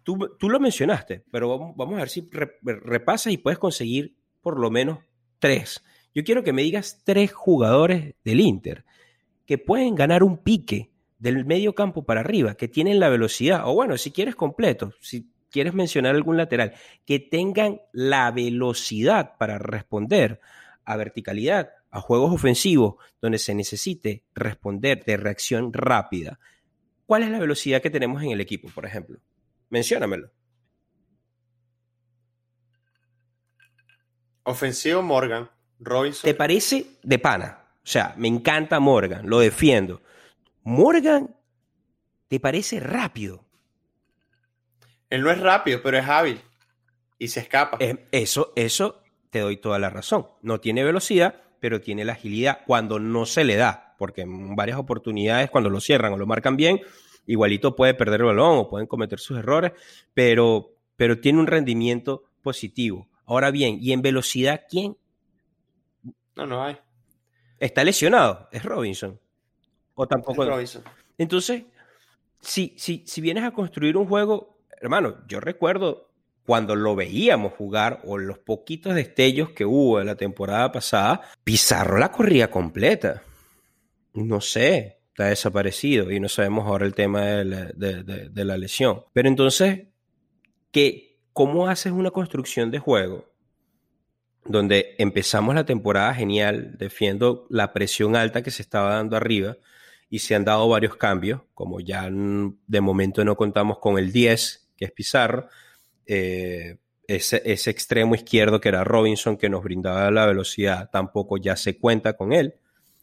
tú, 0.04 0.18
lo 0.50 0.60
mencionaste, 0.60 1.24
pero 1.32 1.50
vamos, 1.50 1.76
vamos 1.76 1.96
a 1.96 2.00
ver 2.00 2.10
si 2.10 2.28
repasas 2.64 3.32
y 3.32 3.38
puedes 3.38 3.60
conseguir 3.60 4.16
por 4.42 4.60
lo 4.60 4.70
menos 4.70 5.00
tres. 5.40 5.84
Yo 6.14 6.24
quiero 6.24 6.44
que 6.44 6.54
me 6.54 6.64
digas 6.64 7.02
tres 7.04 7.32
jugadores 7.32 8.16
del 8.24 8.42
Inter 8.42 8.86
que 9.46 9.58
pueden 9.58 9.96
ganar 9.96 10.24
un 10.24 10.38
pique 10.38 10.92
del 11.20 11.46
medio 11.46 11.74
campo 11.74 12.04
para 12.04 12.22
arriba, 12.22 12.56
que 12.56 12.68
tienen 12.68 13.00
la 13.00 13.10
velocidad, 13.10 13.64
o 13.66 13.74
bueno, 13.74 13.98
si 13.98 14.12
quieres 14.12 14.36
completo, 14.36 14.94
si 15.00 15.32
quieres 15.50 15.74
mencionar 15.74 16.16
algún 16.16 16.38
lateral, 16.38 16.74
que 17.06 17.20
tengan 17.20 17.82
la 17.92 18.32
velocidad 18.32 19.38
para 19.38 19.58
responder 19.58 20.42
a 20.86 20.98
verticalidad, 20.98 21.72
a 21.92 22.02
juegos 22.02 22.34
ofensivos 22.34 22.96
donde 23.22 23.38
se 23.38 23.56
necesite 23.56 24.24
responder 24.34 25.04
de 25.06 25.18
reacción 25.18 25.72
rápida. 25.74 26.40
¿Cuál 27.06 27.24
es 27.24 27.30
la 27.30 27.40
velocidad 27.40 27.82
que 27.82 27.90
tenemos 27.90 28.24
en 28.24 28.32
el 28.32 28.42
equipo, 28.42 28.70
por 28.70 28.86
ejemplo? 28.86 29.20
Menciónamelo. 29.70 30.32
Ofensivo 34.44 35.02
Morgan, 35.02 35.50
Robinson. 35.80 36.30
¿Te 36.30 36.34
parece 36.34 36.86
de 37.02 37.20
pana? 37.20 37.66
O 37.78 37.88
sea, 37.88 38.14
me 38.18 38.28
encanta 38.28 38.80
Morgan, 38.80 39.30
lo 39.30 39.40
defiendo. 39.40 40.02
Morgan, 40.64 41.36
¿te 42.28 42.40
parece 42.40 42.80
rápido? 42.80 43.46
Él 45.10 45.22
no 45.22 45.30
es 45.30 45.40
rápido, 45.40 45.82
pero 45.84 45.98
es 45.98 46.08
hábil. 46.08 46.42
Y 47.20 47.28
se 47.28 47.42
escapa. 47.42 47.78
Eh, 47.80 48.08
eso, 48.12 48.52
eso 48.56 49.03
te 49.34 49.40
doy 49.40 49.58
toda 49.58 49.80
la 49.80 49.90
razón. 49.90 50.28
No 50.44 50.60
tiene 50.60 50.84
velocidad, 50.84 51.42
pero 51.60 51.82
tiene 51.82 52.06
la 52.06 52.14
agilidad 52.14 52.60
cuando 52.68 53.00
no 53.00 53.26
se 53.26 53.44
le 53.44 53.56
da. 53.56 53.96
Porque 53.98 54.22
en 54.22 54.56
varias 54.56 54.78
oportunidades, 54.78 55.50
cuando 55.50 55.72
lo 55.72 55.82
cierran 55.82 56.14
o 56.14 56.18
lo 56.18 56.28
marcan 56.28 56.56
bien, 56.56 56.82
igualito 57.26 57.76
puede 57.76 57.96
perder 57.96 58.22
el 58.22 58.28
balón 58.28 58.60
o 58.60 58.70
pueden 58.70 58.86
cometer 58.86 59.20
sus 59.20 59.40
errores, 59.40 59.72
pero, 60.14 60.76
pero 60.96 61.20
tiene 61.20 61.40
un 61.40 61.48
rendimiento 61.48 62.26
positivo. 62.44 63.10
Ahora 63.26 63.50
bien, 63.50 63.80
¿y 63.82 63.92
en 63.92 64.04
velocidad 64.04 64.66
quién? 64.70 64.98
No, 66.36 66.46
no 66.46 66.64
hay. 66.64 66.78
Está 67.58 67.84
lesionado, 67.84 68.50
es 68.52 68.64
Robinson. 68.64 69.20
O 69.96 70.08
tampoco. 70.08 70.44
Es 70.44 70.50
Robinson. 70.50 70.84
Entonces, 71.18 71.64
si, 72.40 72.76
si, 72.78 73.04
si 73.08 73.20
vienes 73.20 73.46
a 73.46 73.52
construir 73.52 73.98
un 73.98 74.06
juego, 74.06 74.60
hermano, 74.80 75.26
yo 75.28 75.40
recuerdo 75.40 76.13
cuando 76.46 76.76
lo 76.76 76.96
veíamos 76.96 77.54
jugar 77.54 78.02
o 78.06 78.18
los 78.18 78.38
poquitos 78.40 78.96
destellos 78.96 79.52
que 79.52 79.66
hubo 79.66 80.02
en 80.02 80.08
la 80.08 80.16
temporada 80.16 80.72
pasada, 80.72 81.22
Pizarro 81.44 81.98
la 81.98 82.12
corría 82.12 82.52
completa. 82.52 83.24
No 84.14 84.42
sé, 84.42 85.00
está 85.10 85.26
desaparecido 85.26 86.12
y 86.12 86.20
no 86.20 86.28
sabemos 86.28 86.68
ahora 86.68 86.86
el 86.86 86.96
tema 86.96 87.22
de 87.22 88.46
la, 88.46 88.58
lesión. 88.58 89.04
Pero 89.14 89.30
entonces, 89.30 89.88
¿qué, 90.72 91.20
¿cómo 91.32 91.68
haces 91.68 91.92
una 91.92 92.12
construcción 92.12 92.72
de 92.72 92.80
juego 92.80 93.32
donde 94.46 94.96
empezamos 94.98 95.56
la 95.56 95.66
temporada 95.66 96.14
genial, 96.14 96.76
defiendo 96.78 97.48
la 97.50 97.72
presión 97.72 98.16
alta 98.16 98.44
que 98.44 98.52
se 98.52 98.62
estaba 98.62 98.96
dando 98.96 99.16
arriba 99.16 99.56
y 100.10 100.20
se 100.20 100.36
han 100.36 100.44
dado 100.44 100.68
varios 100.68 100.96
cambios, 100.96 101.42
como 101.54 101.80
ya 101.80 102.10
de 102.12 102.82
momento 102.82 103.24
no 103.24 103.38
contamos 103.38 103.80
con 103.80 103.98
el 103.98 104.12
10, 104.12 104.72
que 104.76 104.86
es 104.86 104.92
Pizarro, 104.92 105.48
eh, 106.06 106.78
ese, 107.08 107.42
ese, 107.46 107.70
extremo 107.70 108.16
izquierdo 108.16 108.60
que 108.60 108.70
era 108.70 108.84
Robinson, 108.84 109.38
que 109.38 109.50
nos 109.50 109.64
brindaba 109.64 110.10
la 110.12 110.26
velocidad, 110.26 110.90
tampoco 110.92 111.38
ya 111.38 111.56
se 111.56 111.78
cuenta 111.78 112.14
con 112.14 112.34
él. 112.34 112.56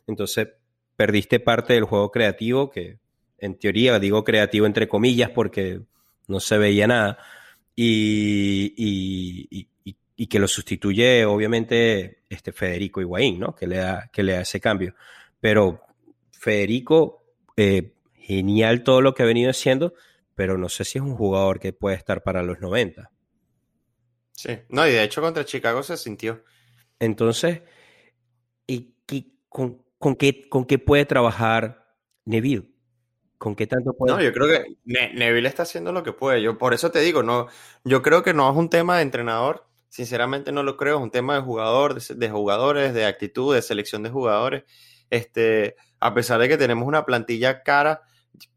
Entonces, 0.06 0.48
perdiste 0.96 1.40
parte 1.40 1.74
del 1.74 1.84
juego 1.84 2.10
creativo, 2.10 2.70
que 2.70 2.98
en 3.38 3.58
teoría 3.58 3.98
digo 3.98 4.24
creativo 4.24 4.66
entre 4.66 4.88
comillas 4.88 5.30
porque 5.30 5.80
no 6.28 6.40
se 6.40 6.58
veía 6.58 6.86
nada, 6.86 7.18
y, 7.74 8.74
y, 8.76 9.68
y, 9.84 9.96
y 10.20 10.26
que 10.26 10.38
lo 10.38 10.48
sustituye 10.48 11.24
obviamente 11.24 12.24
este 12.28 12.52
Federico 12.52 13.00
Higuaín, 13.00 13.40
¿no? 13.40 13.54
Que 13.54 13.66
le 13.66 13.78
da, 13.78 14.10
que 14.12 14.22
le 14.22 14.32
da 14.32 14.42
ese 14.42 14.60
cambio. 14.60 14.94
Pero 15.40 15.80
Federico, 16.30 17.24
eh, 17.56 17.94
genial 18.14 18.82
todo 18.82 19.00
lo 19.00 19.14
que 19.14 19.22
ha 19.22 19.26
venido 19.26 19.50
haciendo, 19.50 19.94
pero 20.34 20.56
no 20.58 20.68
sé 20.68 20.84
si 20.84 20.98
es 20.98 21.04
un 21.04 21.16
jugador 21.16 21.60
que 21.60 21.72
puede 21.72 21.96
estar 21.96 22.22
para 22.22 22.42
los 22.42 22.60
90. 22.60 23.10
Sí, 24.32 24.58
no, 24.68 24.86
y 24.86 24.92
de 24.92 25.02
hecho 25.02 25.20
contra 25.20 25.44
Chicago 25.44 25.82
se 25.82 25.96
sintió. 25.96 26.42
Entonces, 26.98 27.62
¿y, 28.66 28.94
y 29.10 29.34
con, 29.48 29.82
con, 29.98 30.16
qué, 30.16 30.48
¿con 30.48 30.64
qué 30.64 30.78
puede 30.78 31.04
trabajar 31.04 31.94
Neville? 32.24 32.70
¿Con 33.36 33.56
qué 33.56 33.66
tanto 33.66 33.94
puede? 33.94 34.14
No, 34.14 34.22
yo 34.22 34.32
creo 34.32 34.48
que 34.48 34.76
ne 34.84 35.14
Neville 35.14 35.48
está 35.48 35.62
haciendo 35.62 35.92
lo 35.92 36.02
que 36.02 36.12
puede. 36.12 36.42
Yo 36.42 36.58
por 36.58 36.74
eso 36.74 36.90
te 36.90 37.00
digo, 37.00 37.22
no, 37.22 37.48
yo 37.84 38.02
creo 38.02 38.22
que 38.22 38.34
no 38.34 38.50
es 38.50 38.56
un 38.56 38.68
tema 38.68 38.96
de 38.96 39.02
entrenador. 39.02 39.66
Sinceramente 39.88 40.52
no 40.52 40.62
lo 40.62 40.76
creo, 40.76 40.98
es 40.98 41.02
un 41.02 41.10
tema 41.10 41.34
de 41.34 41.40
jugador, 41.40 41.94
de, 41.94 42.14
de 42.14 42.30
jugadores, 42.30 42.94
de 42.94 43.06
actitud, 43.06 43.54
de 43.54 43.62
selección 43.62 44.02
de 44.02 44.10
jugadores. 44.10 44.64
Este, 45.10 45.76
a 46.00 46.14
pesar 46.14 46.40
de 46.40 46.48
que 46.48 46.56
tenemos 46.56 46.86
una 46.86 47.04
plantilla 47.04 47.62
cara, 47.62 48.02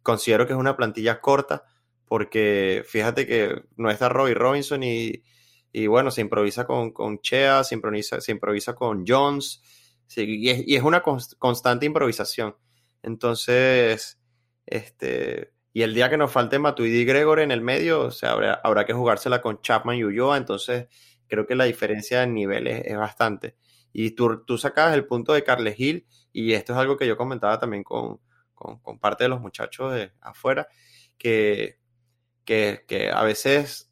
considero 0.01 0.45
que 0.45 0.53
es 0.53 0.59
una 0.59 0.75
plantilla 0.75 1.21
corta, 1.21 1.63
porque 2.05 2.83
fíjate 2.87 3.25
que 3.25 3.63
no 3.75 3.89
está 3.89 4.09
Robbie 4.09 4.33
Robinson 4.33 4.83
y, 4.83 5.23
y 5.71 5.87
bueno, 5.87 6.11
se 6.11 6.21
improvisa 6.21 6.65
con, 6.65 6.91
con 6.91 7.19
Chea, 7.19 7.63
se 7.63 7.75
improvisa, 7.75 8.21
se 8.21 8.31
improvisa 8.31 8.75
con 8.75 9.05
Jones, 9.07 9.61
y, 10.15 10.49
es, 10.49 10.63
y, 10.67 10.75
es, 10.75 10.83
una 10.83 11.01
const, 11.01 11.33
constante 11.39 11.85
improvisación. 11.85 12.55
Entonces, 13.01 14.19
este, 14.65 15.53
y 15.73 15.81
el 15.81 15.93
día 15.95 16.09
que 16.09 16.17
nos 16.17 16.31
falte 16.31 16.59
Matuidi 16.59 16.99
y 16.99 17.05
Gregor 17.05 17.39
en 17.39 17.51
el 17.51 17.61
medio, 17.61 18.09
habrá, 18.21 18.53
habrá 18.63 18.85
que 18.85 18.93
jugársela 18.93 19.41
con 19.41 19.61
Chapman 19.61 19.97
y 19.97 20.03
Ulloa, 20.03 20.37
entonces 20.37 20.87
creo 21.27 21.47
que 21.47 21.55
la 21.55 21.63
diferencia 21.63 22.19
de 22.19 22.27
niveles 22.27 22.83
es 22.85 22.97
bastante. 22.97 23.55
Y 23.91 24.11
tú, 24.11 24.43
tú 24.45 24.57
sacabas 24.57 24.93
el 24.93 25.05
punto 25.05 25.33
de 25.33 25.43
Carles 25.43 25.79
Hill, 25.79 26.05
y 26.31 26.53
esto 26.53 26.73
es 26.73 26.79
algo 26.79 26.97
que 26.97 27.07
yo 27.07 27.17
comentaba 27.17 27.59
también 27.59 27.83
con, 27.83 28.19
con, 28.63 28.99
parte 28.99 29.25
de 29.25 29.29
los 29.29 29.41
muchachos 29.41 29.93
de 29.93 30.11
afuera, 30.21 30.67
que, 31.17 31.79
que, 32.45 32.85
que, 32.87 33.11
a 33.11 33.23
veces 33.23 33.91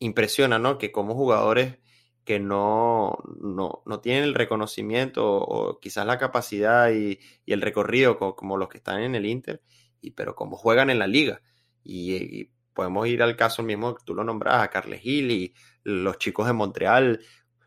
impresiona, 0.00 0.58
¿no? 0.58 0.78
Que 0.78 0.92
como 0.92 1.14
jugadores 1.14 1.78
que 2.24 2.38
no, 2.38 3.18
no, 3.40 3.82
no 3.86 4.00
tienen 4.00 4.24
el 4.24 4.34
reconocimiento 4.34 5.26
o, 5.26 5.80
quizás 5.80 6.06
la 6.06 6.18
capacidad 6.18 6.90
y, 6.92 7.18
el 7.46 7.60
recorrido 7.60 8.18
como, 8.18 8.56
los 8.56 8.68
que 8.68 8.78
están 8.78 9.02
en 9.02 9.14
el 9.14 9.26
Inter, 9.26 9.62
y, 10.00 10.12
pero 10.12 10.34
como 10.34 10.56
juegan 10.56 10.90
en 10.90 10.98
la 10.98 11.06
liga. 11.06 11.42
Y, 11.84 12.50
podemos 12.72 13.08
ir 13.08 13.22
al 13.22 13.36
caso 13.36 13.62
mismo, 13.62 13.96
tú 14.04 14.14
lo 14.14 14.24
nombras, 14.24 14.62
a 14.62 14.68
Carles 14.68 15.00
Hill 15.04 15.30
y 15.32 15.54
los 15.82 16.18
chicos 16.18 16.46
de 16.46 16.52
Montreal, 16.52 17.20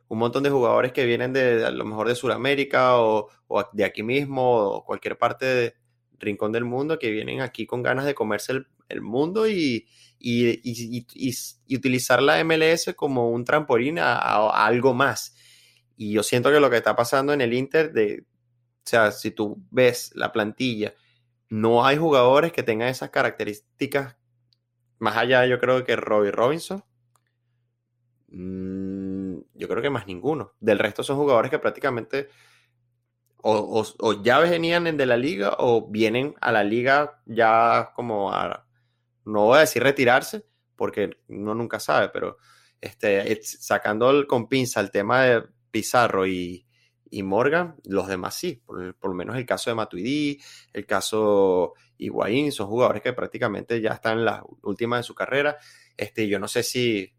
un 0.07 0.17
montón 0.17 0.43
de 0.43 0.49
jugadores 0.49 0.93
que 0.93 1.05
vienen 1.05 1.33
de, 1.33 1.57
de 1.57 1.65
a 1.65 1.71
lo 1.71 1.85
mejor 1.85 2.07
de 2.07 2.15
Sudamérica 2.15 2.97
o, 2.99 3.29
o, 3.47 3.69
de 3.73 3.83
aquí 3.83 4.01
mismo 4.01 4.55
o 4.55 4.85
cualquier 4.85 5.17
parte 5.17 5.45
de 5.45 5.75
rincón 6.23 6.51
del 6.51 6.65
mundo 6.65 6.99
que 6.99 7.11
vienen 7.11 7.41
aquí 7.41 7.65
con 7.65 7.83
ganas 7.83 8.05
de 8.05 8.15
comerse 8.15 8.53
el, 8.89 9.01
mundo 9.01 9.47
y, 9.47 9.87
y, 10.19 10.49
y, 10.63 11.05
y, 11.13 11.75
utilizar 11.75 12.21
la 12.21 12.43
MLS 12.43 12.93
como 12.95 13.29
un 13.29 13.43
trampolín 13.45 13.99
a, 13.99 14.17
algo 14.65 14.93
más. 14.93 15.35
Y 15.95 16.13
yo 16.13 16.23
siento 16.23 16.51
que 16.51 16.59
lo 16.59 16.69
que 16.69 16.77
está 16.77 16.95
pasando 16.95 17.33
en 17.33 17.41
el 17.41 17.53
Inter, 17.53 17.93
de, 17.93 18.23
o 18.23 18.85
sea, 18.85 19.11
si 19.11 19.31
tú 19.31 19.63
ves 19.71 20.11
la 20.15 20.31
plantilla, 20.31 20.93
no 21.49 21.85
hay 21.85 21.97
jugadores 21.97 22.51
que 22.51 22.63
tengan 22.63 22.89
esas 22.89 23.09
características 23.09 24.15
más 25.03 25.17
allá, 25.17 25.45
yo 25.45 25.59
creo 25.59 25.83
que 25.83 25.97
Robbie 25.97 26.31
Robinson. 26.31 26.81
Mmm, 28.29 29.37
yo 29.53 29.67
creo 29.67 29.81
que 29.81 29.89
más 29.89 30.07
ninguno. 30.07 30.53
Del 30.61 30.79
resto 30.79 31.03
son 31.03 31.17
jugadores 31.17 31.51
que 31.51 31.59
prácticamente 31.59 32.29
o, 33.45 33.81
o, 33.81 33.85
o, 33.99 34.23
ya 34.23 34.39
venían 34.39 34.95
de 34.95 35.05
la 35.05 35.17
liga 35.17 35.57
o 35.59 35.89
vienen 35.89 36.33
a 36.39 36.53
la 36.53 36.63
liga 36.63 37.21
ya 37.25 37.91
como 37.93 38.31
a, 38.31 38.65
no 39.25 39.45
voy 39.47 39.57
a 39.57 39.61
decir 39.61 39.83
retirarse, 39.83 40.45
porque 40.77 41.17
uno 41.27 41.53
nunca 41.53 41.77
sabe, 41.79 42.07
pero 42.07 42.37
este, 42.79 43.41
sacando 43.43 44.09
el, 44.11 44.27
con 44.27 44.47
pinza 44.47 44.79
el 44.79 44.91
tema 44.91 45.23
de 45.23 45.43
Pizarro 45.71 46.25
y, 46.25 46.65
y 47.09 47.21
Morgan, 47.21 47.75
los 47.83 48.07
demás 48.07 48.35
sí, 48.35 48.61
por, 48.65 48.95
por, 48.95 49.11
lo 49.11 49.15
menos 49.15 49.35
el 49.35 49.45
caso 49.45 49.69
de 49.69 49.75
Matuidi, 49.75 50.41
el 50.71 50.85
caso 50.85 51.73
Higuaín, 51.97 52.49
son 52.53 52.67
jugadores 52.67 53.01
que 53.01 53.11
prácticamente 53.11 53.81
ya 53.81 53.91
están 53.91 54.19
en 54.19 54.25
la 54.25 54.43
última 54.61 54.97
de 54.97 55.03
su 55.03 55.13
carrera. 55.13 55.57
Este, 55.97 56.29
yo 56.29 56.39
no 56.39 56.47
sé 56.47 56.63
si 56.63 57.13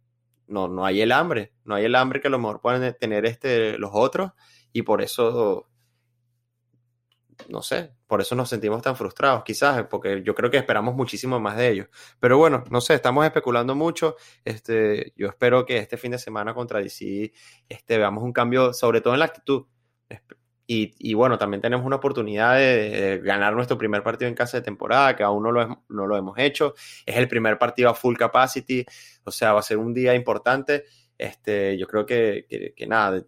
no, 0.46 0.68
no 0.68 0.86
hay 0.86 1.02
el 1.02 1.12
hambre, 1.12 1.52
no 1.64 1.74
hay 1.74 1.84
el 1.84 1.94
hambre 1.96 2.22
que 2.22 2.28
a 2.28 2.30
lo 2.30 2.38
mejor 2.38 2.62
pueden 2.62 2.96
tener 2.98 3.26
este, 3.26 3.76
los 3.78 3.90
otros, 3.92 4.32
y 4.72 4.82
por 4.82 5.02
eso 5.02 5.68
no 7.48 7.62
sé, 7.62 7.92
por 8.06 8.20
eso 8.20 8.34
nos 8.34 8.48
sentimos 8.48 8.82
tan 8.82 8.96
frustrados, 8.96 9.44
quizás, 9.44 9.86
porque 9.88 10.22
yo 10.22 10.34
creo 10.34 10.50
que 10.50 10.56
esperamos 10.56 10.94
muchísimo 10.94 11.40
más 11.40 11.56
de 11.56 11.70
ellos. 11.70 11.88
Pero 12.20 12.38
bueno, 12.38 12.64
no 12.70 12.80
sé, 12.80 12.94
estamos 12.94 13.24
especulando 13.24 13.74
mucho. 13.74 14.16
Este, 14.44 15.12
yo 15.16 15.28
espero 15.28 15.64
que 15.64 15.78
este 15.78 15.96
fin 15.96 16.12
de 16.12 16.18
semana 16.18 16.54
contra 16.54 16.80
DC 16.80 17.32
este, 17.68 17.98
veamos 17.98 18.22
un 18.22 18.32
cambio, 18.32 18.72
sobre 18.72 19.00
todo 19.00 19.14
en 19.14 19.20
la 19.20 19.26
actitud. 19.26 19.66
Y, 20.66 20.94
y 20.98 21.14
bueno, 21.14 21.36
también 21.36 21.60
tenemos 21.60 21.84
una 21.84 21.96
oportunidad 21.96 22.56
de, 22.56 23.20
ganar 23.22 23.54
nuestro 23.54 23.76
primer 23.76 24.02
partido 24.02 24.28
en 24.28 24.34
casa 24.34 24.58
de 24.58 24.62
temporada, 24.62 25.14
que 25.14 25.22
aún 25.22 25.42
no 25.42 25.52
lo, 25.52 25.84
no 25.88 26.06
lo 26.06 26.16
hemos 26.16 26.38
hecho. 26.38 26.74
Es 27.04 27.16
el 27.16 27.28
primer 27.28 27.58
partido 27.58 27.90
a 27.90 27.94
full 27.94 28.16
capacity, 28.16 28.84
o 29.24 29.30
sea, 29.30 29.52
va 29.52 29.60
a 29.60 29.62
ser 29.62 29.76
un 29.78 29.92
día 29.92 30.14
importante. 30.14 30.84
Este, 31.18 31.76
yo 31.78 31.86
creo 31.86 32.06
que, 32.06 32.46
que, 32.48 32.72
que 32.74 32.86
nada, 32.86 33.22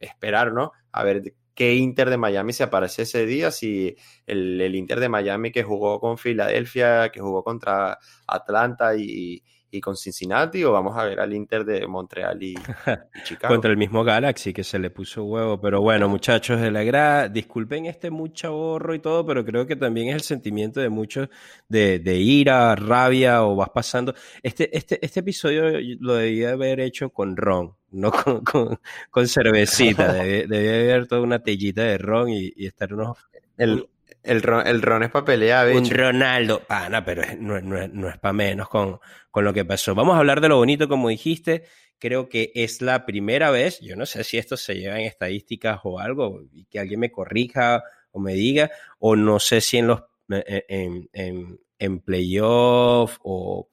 esperar, 0.00 0.52
¿no? 0.52 0.72
A 0.92 1.02
ver 1.04 1.22
qué 1.56 1.74
Inter 1.74 2.10
de 2.10 2.18
Miami 2.18 2.52
se 2.52 2.62
aparece 2.62 3.02
ese 3.02 3.24
día, 3.26 3.50
si 3.50 3.96
el, 4.26 4.60
el, 4.60 4.74
Inter 4.76 5.00
de 5.00 5.08
Miami 5.08 5.50
que 5.50 5.62
jugó 5.64 5.98
con 5.98 6.18
Filadelfia, 6.18 7.08
que 7.08 7.20
jugó 7.20 7.42
contra 7.42 7.98
Atlanta 8.26 8.94
y, 8.94 9.42
y, 9.70 9.80
con 9.80 9.96
Cincinnati, 9.96 10.62
o 10.64 10.72
vamos 10.72 10.96
a 10.96 11.04
ver 11.04 11.18
al 11.18 11.32
Inter 11.32 11.64
de 11.64 11.86
Montreal 11.86 12.42
y, 12.42 12.52
y 12.52 12.54
Chicago. 13.24 13.54
contra 13.54 13.70
el 13.70 13.78
mismo 13.78 14.04
Galaxy 14.04 14.52
que 14.52 14.64
se 14.64 14.78
le 14.78 14.90
puso 14.90 15.24
huevo, 15.24 15.58
pero 15.58 15.80
bueno, 15.80 16.10
muchachos 16.10 16.60
de 16.60 16.70
la 16.70 16.84
gra, 16.84 17.28
disculpen 17.30 17.86
este 17.86 18.10
mucho 18.10 18.48
ahorro 18.48 18.94
y 18.94 18.98
todo, 18.98 19.24
pero 19.24 19.42
creo 19.44 19.66
que 19.66 19.76
también 19.76 20.08
es 20.08 20.14
el 20.14 20.22
sentimiento 20.22 20.80
de 20.80 20.90
muchos 20.90 21.30
de, 21.68 21.98
de 21.98 22.16
ira, 22.16 22.76
rabia 22.76 23.44
o 23.44 23.56
vas 23.56 23.70
pasando. 23.70 24.14
Este, 24.42 24.76
este, 24.76 25.04
este 25.04 25.20
episodio 25.20 25.64
lo 26.00 26.16
debía 26.16 26.50
haber 26.50 26.80
hecho 26.80 27.08
con 27.08 27.34
Ron, 27.34 27.76
no 27.96 28.12
con, 28.12 28.40
con, 28.44 28.78
con 29.10 29.28
cervecita. 29.28 30.12
Debía, 30.12 30.94
haber 30.94 31.06
toda 31.06 31.22
una 31.22 31.42
tellita 31.42 31.82
de 31.82 31.98
ron 31.98 32.30
y, 32.30 32.52
estar 32.56 32.92
unos... 32.92 33.18
El, 33.56 33.88
el, 34.22 34.42
ron, 34.42 34.66
el 34.66 34.82
ron 34.82 35.02
es 35.04 35.10
para 35.10 35.24
pelear, 35.24 35.68
Un 35.74 35.88
Ronaldo, 35.88 36.60
pana, 36.60 37.04
pero 37.04 37.22
no, 37.38 37.60
no, 37.60 37.88
no 37.88 38.08
es 38.08 38.18
para 38.18 38.32
menos 38.32 38.68
con, 38.68 38.98
con 39.30 39.44
lo 39.44 39.52
que 39.52 39.64
pasó. 39.64 39.94
Vamos 39.94 40.14
a 40.14 40.18
hablar 40.18 40.40
de 40.40 40.48
lo 40.48 40.56
bonito, 40.56 40.88
como 40.88 41.08
dijiste. 41.08 41.64
Creo 41.98 42.28
que 42.28 42.52
es 42.54 42.82
la 42.82 43.06
primera 43.06 43.50
vez, 43.50 43.80
yo 43.80 43.96
no 43.96 44.04
sé 44.04 44.22
si 44.22 44.36
esto 44.36 44.58
se 44.58 44.74
lleva 44.74 44.98
en 45.00 45.06
estadísticas 45.06 45.80
o 45.84 45.98
algo, 45.98 46.42
y 46.52 46.66
que 46.66 46.78
alguien 46.78 47.00
me 47.00 47.10
corrija 47.10 47.82
o 48.10 48.20
me 48.20 48.34
diga, 48.34 48.70
o 48.98 49.16
no 49.16 49.38
sé 49.38 49.62
si 49.62 49.78
en 49.78 49.86
los 49.86 50.02
en, 50.28 51.08
en, 51.12 51.58
en 51.78 52.00
playoff 52.00 53.18
o 53.22 53.70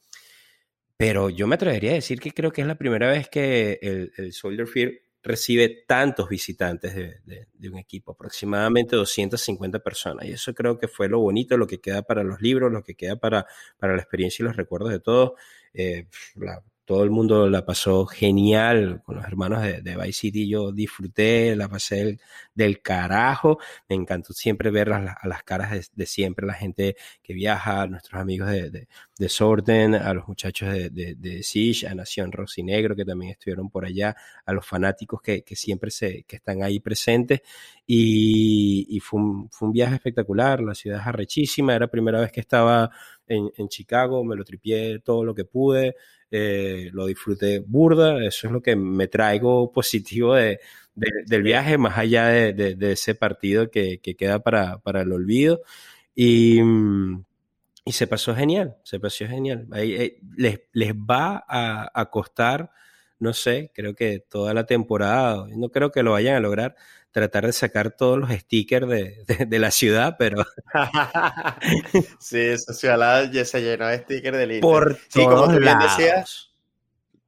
pero 0.97 1.29
yo 1.29 1.47
me 1.47 1.55
atrevería 1.55 1.91
a 1.91 1.95
decir 1.95 2.19
que 2.19 2.31
creo 2.31 2.51
que 2.51 2.61
es 2.61 2.67
la 2.67 2.77
primera 2.77 3.09
vez 3.09 3.29
que 3.29 3.79
el, 3.81 4.33
Soldier 4.33 4.67
Field 4.67 4.93
recibe 5.23 5.85
tantos 5.87 6.27
visitantes 6.29 6.93
de, 6.95 7.69
un 7.69 7.77
equipo, 7.77 8.11
aproximadamente 8.11 8.95
250 8.95 9.79
personas. 9.79 10.25
Y 10.25 10.31
eso 10.31 10.53
creo 10.53 10.77
que 10.77 10.87
fue 10.87 11.07
lo 11.07 11.19
bonito, 11.19 11.57
lo 11.57 11.67
que 11.67 11.79
queda 11.79 12.01
para 12.01 12.23
los 12.23 12.41
libros, 12.41 12.71
lo 12.71 12.83
que 12.83 12.95
queda 12.95 13.15
para, 13.15 13.45
para 13.77 13.95
la 13.95 14.01
experiencia 14.01 14.43
y 14.43 14.45
los 14.45 14.57
recuerdos 14.57 14.91
de 14.91 14.99
todos. 14.99 15.31
Eh, 15.73 16.07
todo 16.85 17.03
el 17.03 17.11
mundo 17.11 17.49
la 17.49 17.65
pasó 17.65 18.05
genial 18.05 19.01
con 19.05 19.15
los 19.15 19.25
hermanos 19.25 19.61
de, 19.61 19.95
Vice 19.95 20.13
City. 20.13 20.49
Yo 20.49 20.71
disfruté, 20.71 21.55
la 21.55 21.69
pasé 21.69 22.19
del, 22.53 22.81
carajo. 22.81 23.57
Me 23.87 23.95
encantó 23.95 24.33
siempre 24.33 24.69
ver 24.69 24.91
a, 24.91 25.17
las 25.23 25.43
caras 25.43 25.89
de, 25.93 26.05
siempre, 26.05 26.45
la 26.45 26.53
gente 26.53 26.97
que 27.21 27.33
viaja, 27.33 27.87
nuestros 27.87 28.21
amigos 28.21 28.49
de, 28.49 28.69
de, 28.69 28.87
a 29.97 30.13
los 30.13 30.27
muchachos 30.27 30.73
de, 30.73 31.15
de, 31.15 31.43
Siege, 31.43 31.87
a 31.87 31.95
Nación 31.95 32.31
Rosinegro, 32.33 32.95
que 32.95 33.05
también 33.05 33.31
estuvieron 33.31 33.69
por 33.69 33.85
allá, 33.85 34.15
a 34.45 34.51
los 34.51 34.65
fanáticos 34.65 35.21
que, 35.21 35.43
siempre 35.55 35.89
se, 35.89 36.23
que 36.23 36.35
están 36.35 36.63
ahí 36.63 36.79
presentes. 36.81 37.41
Y, 37.87 38.87
y 38.89 38.99
fue, 38.99 39.21
un, 39.21 39.49
fue 39.49 39.67
un 39.69 39.73
viaje 39.73 39.95
espectacular. 39.95 40.61
La 40.61 40.75
ciudad 40.75 40.99
es 40.99 41.07
arrechísima. 41.07 41.75
Era 41.75 41.85
la 41.85 41.91
primera 41.91 42.19
vez 42.19 42.31
que 42.31 42.41
estaba 42.41 42.89
en, 43.25 43.49
en 43.55 43.69
Chicago. 43.69 44.23
Me 44.25 44.35
lo 44.35 44.43
tripié 44.43 44.99
todo 44.99 45.23
lo 45.23 45.33
que 45.33 45.45
pude 45.45 45.95
eh, 46.35 46.89
lo 46.91 47.05
disfruté 47.05 47.59
burda, 47.59 48.25
eso 48.25 48.47
es 48.47 48.53
lo 48.53 48.61
que 48.61 48.75
me 48.75 49.07
traigo 49.07 49.71
positivo 49.71 50.33
de, 50.33 50.59
del 50.95 51.43
viaje, 51.43 51.77
más 51.77 51.95
allá 51.95 52.27
de, 52.27 52.75
ese 52.91 53.13
partido 53.13 53.69
que, 53.69 53.99
queda 53.99 54.39
para, 54.39 54.79
para, 54.79 55.01
el 55.01 55.11
olvido. 55.11 55.61
Y, 56.15 56.59
y, 57.85 57.91
se 57.91 58.07
pasó 58.07 58.35
genial, 58.35 58.77
se 58.83 58.99
pasó 58.99 59.27
genial. 59.27 59.67
Eh, 59.75 60.19
les, 60.35 60.61
les, 60.71 60.93
va 60.95 61.43
a, 61.47 61.91
a 61.93 62.09
costar, 62.09 62.71
no 63.19 63.33
sé, 63.33 63.71
creo 63.73 63.93
que 63.93 64.19
toda 64.19 64.55
la 64.55 64.65
temporada, 64.65 65.45
no 65.55 65.69
creo 65.69 65.91
que 65.91 66.01
lo 66.01 66.13
vayan 66.13 66.35
a 66.35 66.39
lograr, 66.39 66.75
tratar 67.13 67.45
de 67.45 67.53
sacar 67.53 67.95
todos 67.95 68.17
los 68.17 68.31
stickers 68.31 68.87
de, 68.87 69.23
de, 69.47 69.59
la 69.59 69.71
ciudad, 69.71 70.15
pero... 70.19 70.43
sí, 72.19 72.39
esa 72.39 72.73
ciudad 72.73 73.31
ya 73.31 73.45
se 73.45 73.61
llenó 73.61 73.87
de 73.87 73.99
stickers 73.99 74.37
del 74.37 74.51
Inter. 74.51 74.61
Por 74.61 74.97
sí, 75.07 75.23
como 75.23 75.45
tú 75.45 75.59
bien 75.59 75.79
decías, 75.79 76.51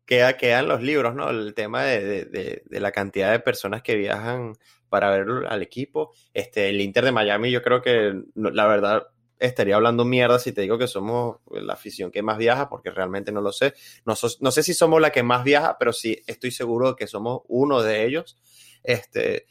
queda, 0.05 0.35
quedan 0.35 0.67
los 0.67 0.81
libros, 0.81 1.15
¿no? 1.15 1.29
El 1.29 1.53
tema 1.53 1.83
de, 1.83 2.25
de, 2.25 2.63
de, 2.65 2.79
la 2.79 2.91
cantidad 2.91 3.31
de 3.31 3.39
personas 3.39 3.83
que 3.83 3.95
viajan 3.95 4.53
para 4.89 5.11
ver 5.11 5.27
al 5.47 5.61
equipo. 5.61 6.13
Este, 6.33 6.69
el 6.69 6.81
Inter 6.81 7.05
de 7.05 7.11
Miami, 7.11 7.51
yo 7.51 7.61
creo 7.61 7.81
que 7.81 8.23
la 8.33 8.65
verdad 8.65 9.07
estaría 9.37 9.75
hablando 9.75 10.05
mierda 10.05 10.39
si 10.39 10.51
te 10.51 10.61
digo 10.61 10.77
que 10.77 10.87
somos 10.87 11.37
la 11.51 11.73
afición 11.73 12.09
que 12.09 12.23
más 12.23 12.37
viaja, 12.39 12.69
porque 12.69 12.89
realmente 12.89 13.31
no 13.31 13.41
lo 13.41 13.51
sé. 13.51 13.75
No, 14.03 14.15
no 14.39 14.51
sé 14.51 14.63
si 14.63 14.73
somos 14.73 14.99
la 14.99 15.11
que 15.11 15.21
más 15.21 15.43
viaja, 15.43 15.77
pero 15.77 15.93
sí 15.93 16.19
estoy 16.25 16.49
seguro 16.49 16.95
que 16.95 17.05
somos 17.05 17.41
uno 17.47 17.83
de 17.83 18.05
ellos. 18.05 18.37
Este, 18.83 19.45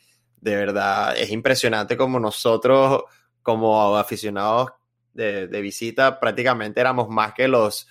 de 0.44 0.57
verdad 0.57 1.16
es 1.16 1.30
impresionante 1.30 1.96
como 1.96 2.20
nosotros, 2.20 3.04
como 3.42 3.96
aficionados 3.96 4.72
de, 5.14 5.46
visita, 5.62 6.20
prácticamente 6.20 6.80
éramos 6.80 7.09
más 7.09 7.33
que 7.33 7.48
los, 7.48 7.88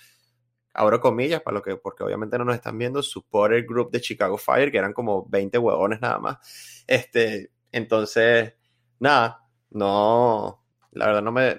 abro 0.72 1.00
comillas, 1.00 1.42
para 1.42 1.56
lo 1.56 1.62
que, 1.62 1.76
porque 1.76 2.04
obviamente 2.04 2.38
no 2.38 2.44
nos 2.44 2.54
están 2.54 2.78
viendo, 2.78 3.02
supporter 3.02 3.64
group 3.64 3.90
de 3.90 4.00
Chicago 4.00 4.38
Fire, 4.38 4.70
que 4.70 4.78
eran 4.78 4.92
como 4.92 5.26
20 5.28 5.58
huevones 5.58 6.00
nada 6.00 6.18
más. 6.20 6.84
Este, 6.86 7.50
entonces, 7.72 8.54
nada, 9.00 9.42
no, 9.70 10.64
la 10.92 11.06
verdad 11.06 11.22
no 11.22 11.32
me, 11.32 11.58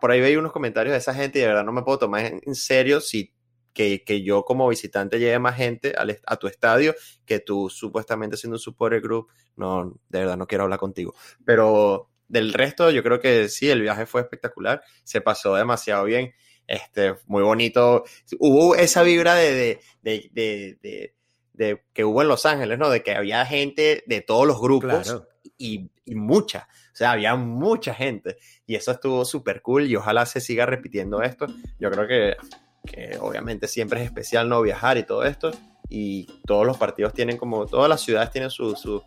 por 0.00 0.12
ahí 0.12 0.20
veía 0.20 0.38
unos 0.38 0.52
comentarios 0.52 0.92
de 0.92 0.98
esa 0.98 1.12
gente 1.12 1.40
y 1.40 1.42
de 1.42 1.48
verdad 1.48 1.64
no 1.64 1.72
me 1.72 1.82
puedo 1.82 1.98
tomar 1.98 2.24
en 2.40 2.54
serio 2.54 3.00
si 3.00 3.34
que, 3.72 4.04
que, 4.04 4.22
yo 4.22 4.44
como 4.44 4.68
visitante 4.68 5.18
lleve 5.18 5.38
más 5.38 5.56
gente 5.56 5.94
a 6.26 6.36
tu 6.36 6.46
estadio 6.46 6.94
que 7.24 7.40
tú 7.40 7.70
supuestamente 7.70 8.36
siendo 8.36 8.56
un 8.56 8.60
supporter 8.60 9.00
group. 9.00 9.28
No, 9.56 9.94
de 10.08 10.18
verdad 10.20 10.36
no 10.36 10.46
quiero 10.46 10.64
hablar 10.64 10.78
contigo. 10.78 11.14
Pero 11.44 12.10
del 12.28 12.52
resto, 12.52 12.90
yo 12.90 13.02
creo 13.02 13.20
que 13.20 13.48
sí, 13.48 13.68
el 13.68 13.82
viaje 13.82 14.06
fue 14.06 14.20
espectacular. 14.20 14.82
Se 15.04 15.20
pasó 15.20 15.54
demasiado 15.54 16.04
bien. 16.04 16.32
Este, 16.66 17.16
muy 17.26 17.42
bonito. 17.42 18.04
Hubo 18.38 18.76
esa 18.76 19.02
vibra 19.02 19.34
de, 19.34 19.80
de, 20.02 20.30
de, 20.32 21.14
de, 21.52 21.82
que 21.92 22.04
hubo 22.04 22.22
en 22.22 22.28
Los 22.28 22.46
Ángeles, 22.46 22.78
¿no? 22.78 22.88
De 22.88 23.02
que 23.02 23.12
había 23.12 23.44
gente 23.44 24.04
de 24.06 24.20
todos 24.20 24.46
los 24.46 24.60
grupos 24.60 25.22
y, 25.58 25.90
y 26.04 26.14
mucha. 26.14 26.68
O 26.92 26.96
sea, 26.96 27.12
había 27.12 27.34
mucha 27.34 27.92
gente. 27.92 28.36
Y 28.66 28.76
eso 28.76 28.92
estuvo 28.92 29.24
súper 29.24 29.62
cool 29.62 29.86
y 29.86 29.96
ojalá 29.96 30.26
se 30.26 30.40
siga 30.40 30.64
repitiendo 30.66 31.22
esto. 31.22 31.46
Yo 31.80 31.90
creo 31.90 32.06
que 32.06 32.36
que 32.84 33.18
obviamente 33.20 33.68
siempre 33.68 34.00
es 34.00 34.06
especial 34.06 34.48
no 34.48 34.62
viajar 34.62 34.98
y 34.98 35.04
todo 35.04 35.24
esto. 35.24 35.50
Y 35.88 36.26
todos 36.46 36.64
los 36.64 36.78
partidos 36.78 37.12
tienen 37.12 37.36
como, 37.36 37.66
todas 37.66 37.88
las 37.88 38.00
ciudades 38.00 38.30
tienen 38.30 38.50
sus 38.50 39.02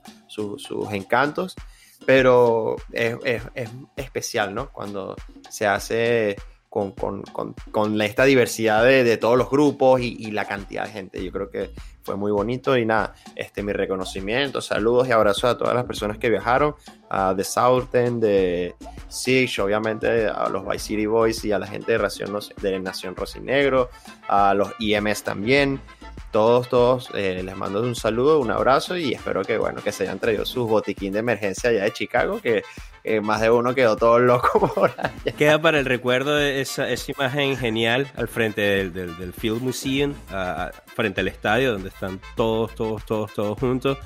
encantos, 0.92 1.56
pero 2.06 2.76
es, 2.92 3.42
especial, 3.96 4.54
¿no? 4.54 4.72
Cuando 4.72 5.16
se 5.50 5.66
hace 5.66 6.36
con, 6.74 6.92
con, 6.92 7.54
con, 7.72 8.02
esta 8.02 8.24
diversidad 8.24 8.84
de, 8.84 9.04
de, 9.04 9.18
todos 9.18 9.38
los 9.38 9.48
grupos 9.48 10.02
y, 10.02 10.32
la 10.32 10.46
cantidad 10.46 10.86
de 10.86 10.92
gente. 10.92 11.24
Yo 11.24 11.32
creo 11.32 11.52
que 11.52 11.70
fue 12.02 12.16
muy 12.16 12.32
bonito 12.32 12.76
y 12.76 12.84
nada, 12.84 13.14
este, 13.36 13.62
mi 13.62 13.74
reconocimiento, 13.74 14.60
saludos 14.60 15.08
y 15.08 15.12
abrazos 15.12 15.44
a 15.44 15.56
todas 15.56 15.76
las 15.76 15.86
personas 15.86 16.18
que 16.18 16.32
viajaron, 16.32 16.74
a 17.12 17.36
The 17.38 17.44
Southern, 17.44 18.20
de 18.20 18.74
Six, 19.08 19.60
obviamente 19.60 20.26
a 20.26 20.50
los 20.50 20.66
Vice 20.66 20.80
City 20.80 21.06
Boys 21.06 21.46
y 21.46 21.52
a 21.52 21.60
la 21.60 21.68
gente 21.68 21.92
de, 21.92 22.00
Ración, 22.00 22.36
de 22.60 22.80
Nación 22.80 23.16
Rosinegro, 23.16 23.92
a 24.28 24.56
los 24.56 24.70
IMS 24.80 25.22
también. 25.22 25.80
Todos, 26.34 26.68
todos, 26.68 27.10
eh, 27.14 27.42
les 27.44 27.56
mando 27.56 27.82
un 27.82 27.96
saludo, 27.96 28.40
un 28.40 28.52
abrazo 28.52 28.98
y 28.98 29.14
espero 29.14 29.44
que, 29.44 29.58
bueno, 29.58 29.82
que 29.82 29.92
se 29.92 30.04
hayan 30.04 30.20
traído 30.20 30.46
sus 30.46 30.68
botiquín 30.68 31.14
de 31.14 31.20
emergencia 31.20 31.70
allá 31.70 31.84
de 31.84 31.94
Chicago, 31.94 32.42
que 32.42 32.64
más 33.22 33.40
de 33.40 33.50
uno 33.50 33.76
quedó 33.76 33.96
todo 33.96 34.18
loco 34.18 34.60
por. 34.76 34.94
Queda 35.38 35.62
para 35.62 35.80
el 35.80 35.86
recuerdo 35.86 36.40
esa, 36.40 36.90
esa 36.90 37.12
imagen 37.12 37.56
genial 37.56 38.12
al 38.16 38.28
frente 38.28 38.62
del, 38.62 38.94
del, 38.94 39.34
Field 39.34 39.62
Museum, 39.62 40.14
frente 40.88 41.22
al 41.22 41.28
estadio, 41.28 41.74
donde 41.74 41.90
están 41.90 42.20
todos, 42.36 42.74
todos, 42.76 43.06
todos, 43.06 43.34
todos 43.34 43.60
juntos. 43.60 43.98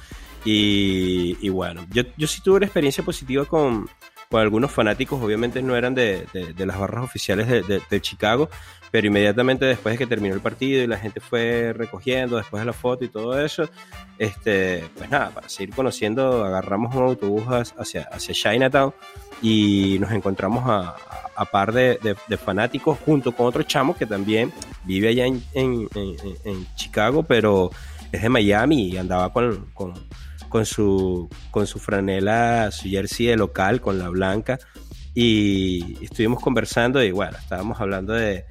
Y, 0.44 1.38
y 1.42 1.50
bueno, 1.50 1.86
yo, 1.90 2.04
yo 2.18 2.28
sí 2.28 2.42
tuve 2.42 2.58
una 2.58 2.66
experiencia 2.66 3.04
positiva 3.04 3.46
con, 3.46 3.90
con 4.30 4.42
algunos 4.42 4.72
fanáticos, 4.72 5.22
obviamente 5.22 5.62
no 5.62 5.76
eran 5.76 5.96
de, 5.96 6.26
de, 6.34 6.54
de 6.54 6.66
las 6.66 6.78
barras 6.78 7.04
oficiales 7.04 7.48
de, 7.48 7.82
de, 7.90 8.02
Chicago, 8.02 8.50
pero 8.92 9.08
inmediatamente 9.08 9.66
después 9.66 9.94
de 9.94 9.98
que 9.98 10.08
terminó 10.08 10.34
el 10.34 10.42
partido 10.42 10.84
y 10.84 10.88
la 10.88 10.98
gente 10.98 11.20
fue 11.20 11.74
recogiendo 11.74 12.38
después 12.38 12.62
de 12.62 12.66
la 12.66 12.74
foto 12.74 13.06
y 13.06 13.10
todo 13.10 13.40
eso, 13.40 13.70
este, 14.18 14.84
pues 14.98 15.10
nada, 15.10 15.30
para 15.32 15.50
seguir 15.50 15.74
conociendo, 15.76 16.44
agarramos 16.44 16.96
un 16.96 17.04
autobús 17.04 17.44
hacia, 17.78 18.04
hacia 18.04 18.34
Chinatown 18.34 18.94
y 19.42 19.98
nos 20.00 20.12
encontramos 20.12 20.64
a, 20.68 20.96
a 21.36 21.46
par 21.46 21.72
de, 21.72 22.00
de, 22.28 22.38
fanáticos 22.38 22.98
junto 23.06 23.32
con 23.32 23.46
otro 23.46 23.62
chamo 23.64 23.96
que 23.96 24.08
también 24.08 24.52
vive 24.86 25.10
allá 25.10 25.26
en, 25.26 25.44
en, 25.54 25.88
en, 25.94 26.68
Chicago, 26.76 27.24
pero 27.24 27.70
es 28.12 28.24
de 28.24 28.30
Miami 28.30 28.90
y 28.90 28.98
andaba 28.98 29.32
con, 29.32 29.70
con, 29.74 29.94
con, 30.50 30.66
su, 30.66 31.30
con 31.52 31.68
su 31.68 31.78
franela, 31.78 32.72
su 32.72 32.90
jersey 32.90 33.28
de 33.28 33.38
local, 33.38 33.82
con 33.82 34.00
la 34.00 34.10
blanca. 34.10 34.58
Y 35.14 36.04
estuvimos 36.04 36.42
conversando 36.42 37.04
y 37.04 37.12
bueno, 37.12 37.38
estábamos 37.38 37.80
hablando 37.82 38.14
de, 38.14 38.46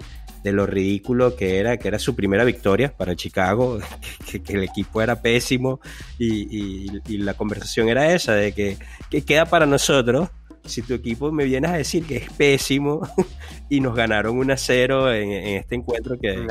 de 0.47 0.53
lo 0.53 0.65
ridículo 0.65 1.35
que 1.35 1.59
era, 1.59 1.77
que 1.77 1.89
era 1.89 1.99
su 1.99 2.15
primera 2.15 2.45
victoria 2.45 2.97
para 2.97 3.17
Chicago, 3.17 3.81
que, 4.45 4.53
el 4.53 4.63
equipo 4.63 5.03
era 5.03 5.21
pésimo 5.21 5.81
y, 6.21 6.87
y, 7.05 7.19
la 7.19 7.35
conversación 7.35 7.89
era 7.89 8.15
esa, 8.15 8.35
de 8.35 8.53
que, 8.53 8.79
que, 9.11 9.25
queda 9.25 9.47
para 9.47 9.67
nosotros 9.67 10.29
si 10.65 10.83
tu 10.83 10.95
equipo 10.95 11.33
me 11.33 11.45
vienes 11.45 11.73
a 11.73 11.77
decir 11.77 12.07
que 12.07 12.19
es 12.19 12.33
pésimo 12.33 13.09
y 13.69 13.81
nos 13.81 13.97
ganaron 13.97 14.39
1 14.39 14.53
a 14.53 14.57
0 14.57 15.13
en, 15.13 15.33
en, 15.33 15.57
este 15.57 15.75
encuentro 15.75 16.17
que, 16.17 16.47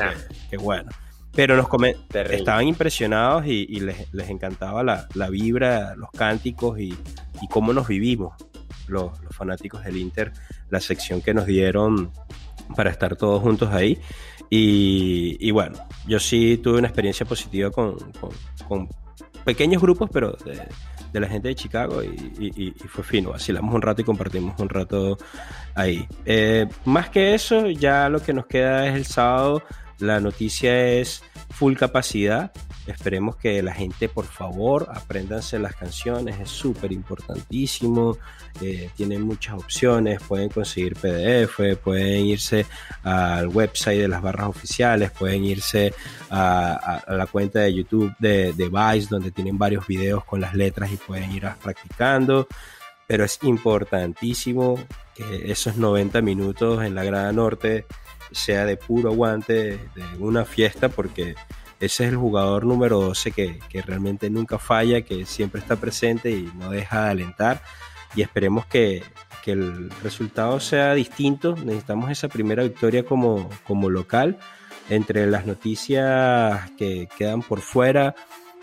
que, 0.50 0.58
bueno. 0.58 0.90
Pero 1.34 1.56
nos 1.56 1.68
estaban 2.12 2.66
impresionados 2.66 3.46
y, 3.46 3.66
y 3.68 3.80
les, 3.80 4.12
les, 4.12 4.28
encantaba 4.28 4.82
la, 4.82 5.08
la, 5.14 5.30
vibra, 5.30 5.94
los 5.94 6.10
cánticos 6.10 6.78
y, 6.78 6.94
y 7.40 7.48
cómo 7.50 7.72
nos 7.72 7.88
vivimos 7.88 8.34
los, 8.88 9.18
los 9.22 9.34
fanáticos 9.34 9.84
del 9.84 9.96
Inter, 9.96 10.32
la 10.68 10.80
sección 10.80 11.22
que 11.22 11.34
nos 11.34 11.46
dieron 11.46 12.10
para 12.74 12.90
estar 12.90 13.16
todos 13.16 13.42
juntos 13.42 13.70
ahí. 13.72 13.98
Y, 14.50 15.36
y, 15.40 15.50
bueno, 15.50 15.76
yo 16.06 16.20
sí 16.20 16.58
tuve 16.58 16.78
una 16.78 16.88
experiencia 16.88 17.26
positiva 17.26 17.70
con, 17.70 17.96
con, 18.68 18.88
pequeños 19.44 19.82
grupos, 19.82 20.08
pero 20.12 20.36
de, 20.44 20.62
de 21.12 21.20
la 21.20 21.28
gente 21.28 21.48
de 21.48 21.54
Chicago 21.54 22.02
y, 22.02 22.32
y, 22.38 22.68
y, 22.68 22.88
fue 22.88 23.02
fino. 23.02 23.30
Vacilamos 23.30 23.74
un 23.74 23.82
rato 23.82 24.02
y 24.02 24.04
compartimos 24.04 24.58
un 24.60 24.68
rato 24.68 25.18
ahí. 25.74 26.06
Eh, 26.24 26.66
más 26.84 27.10
que 27.10 27.34
eso, 27.34 27.68
ya 27.70 28.08
lo 28.08 28.20
que 28.20 28.32
nos 28.32 28.46
queda 28.46 28.86
es 28.86 28.94
el 28.94 29.06
sábado. 29.06 29.62
La 29.98 30.20
noticia 30.20 30.92
es 30.92 31.22
full 31.50 31.74
capacidad. 31.74 32.52
Esperemos 32.86 33.36
que 33.36 33.62
la 33.62 33.74
gente, 33.74 34.08
por 34.08 34.26
favor, 34.26 34.88
apréndanse 34.94 35.58
las 35.58 35.74
canciones, 35.74 36.38
es 36.40 36.48
súper 36.48 36.92
importantísimo. 36.92 38.16
Eh, 38.60 38.90
tienen 38.96 39.22
muchas 39.22 39.54
opciones, 39.54 40.20
pueden 40.22 40.48
conseguir 40.48 40.94
PDF, 40.94 41.76
pueden 41.82 42.26
irse 42.26 42.64
al 43.02 43.48
website 43.48 44.00
de 44.00 44.08
las 44.08 44.22
barras 44.22 44.48
oficiales, 44.48 45.10
pueden 45.10 45.44
irse 45.44 45.92
a, 46.30 47.04
la 47.08 47.26
cuenta 47.26 47.60
de 47.60 47.74
YouTube 47.74 48.14
de, 48.18 48.52
de 48.52 48.68
Vice, 48.68 49.08
donde 49.10 49.32
tienen 49.32 49.58
varios 49.58 49.86
videos 49.86 50.24
con 50.24 50.40
las 50.40 50.54
letras 50.54 50.92
y 50.92 50.96
pueden 50.96 51.32
ir 51.32 51.46
practicando. 51.62 52.46
Pero 53.08 53.24
es 53.24 53.38
importantísimo 53.42 54.78
que 55.14 55.50
esos 55.50 55.76
90 55.76 56.22
minutos 56.22 56.84
en 56.84 56.94
la 56.94 57.04
Grada 57.04 57.32
Norte 57.32 57.86
sea 58.32 58.64
de 58.64 58.76
puro 58.76 59.10
aguante 59.10 59.78
de 59.94 60.04
una 60.18 60.44
fiesta 60.44 60.88
porque 60.88 61.34
ese 61.80 62.04
es 62.04 62.10
el 62.10 62.16
jugador 62.16 62.64
número 62.64 63.00
12 63.00 63.32
que, 63.32 63.58
que, 63.68 63.82
realmente 63.82 64.30
nunca 64.30 64.58
falla, 64.58 65.02
que 65.02 65.26
siempre 65.26 65.60
está 65.60 65.76
presente 65.76 66.30
y 66.30 66.50
no 66.58 66.70
deja 66.70 67.04
de 67.04 67.10
alentar. 67.10 67.62
Y 68.14 68.22
esperemos 68.22 68.66
que, 68.66 69.02
que 69.44 69.52
el 69.52 69.90
resultado 70.02 70.58
sea 70.58 70.94
distinto. 70.94 71.54
Necesitamos 71.54 72.10
esa 72.10 72.28
primera 72.28 72.62
victoria 72.62 73.04
como, 73.04 73.48
como 73.66 73.90
local. 73.90 74.38
Entre 74.88 75.26
las 75.26 75.46
noticias 75.46 76.70
que 76.78 77.08
quedan 77.18 77.42
por 77.42 77.60
fuera, 77.60 78.14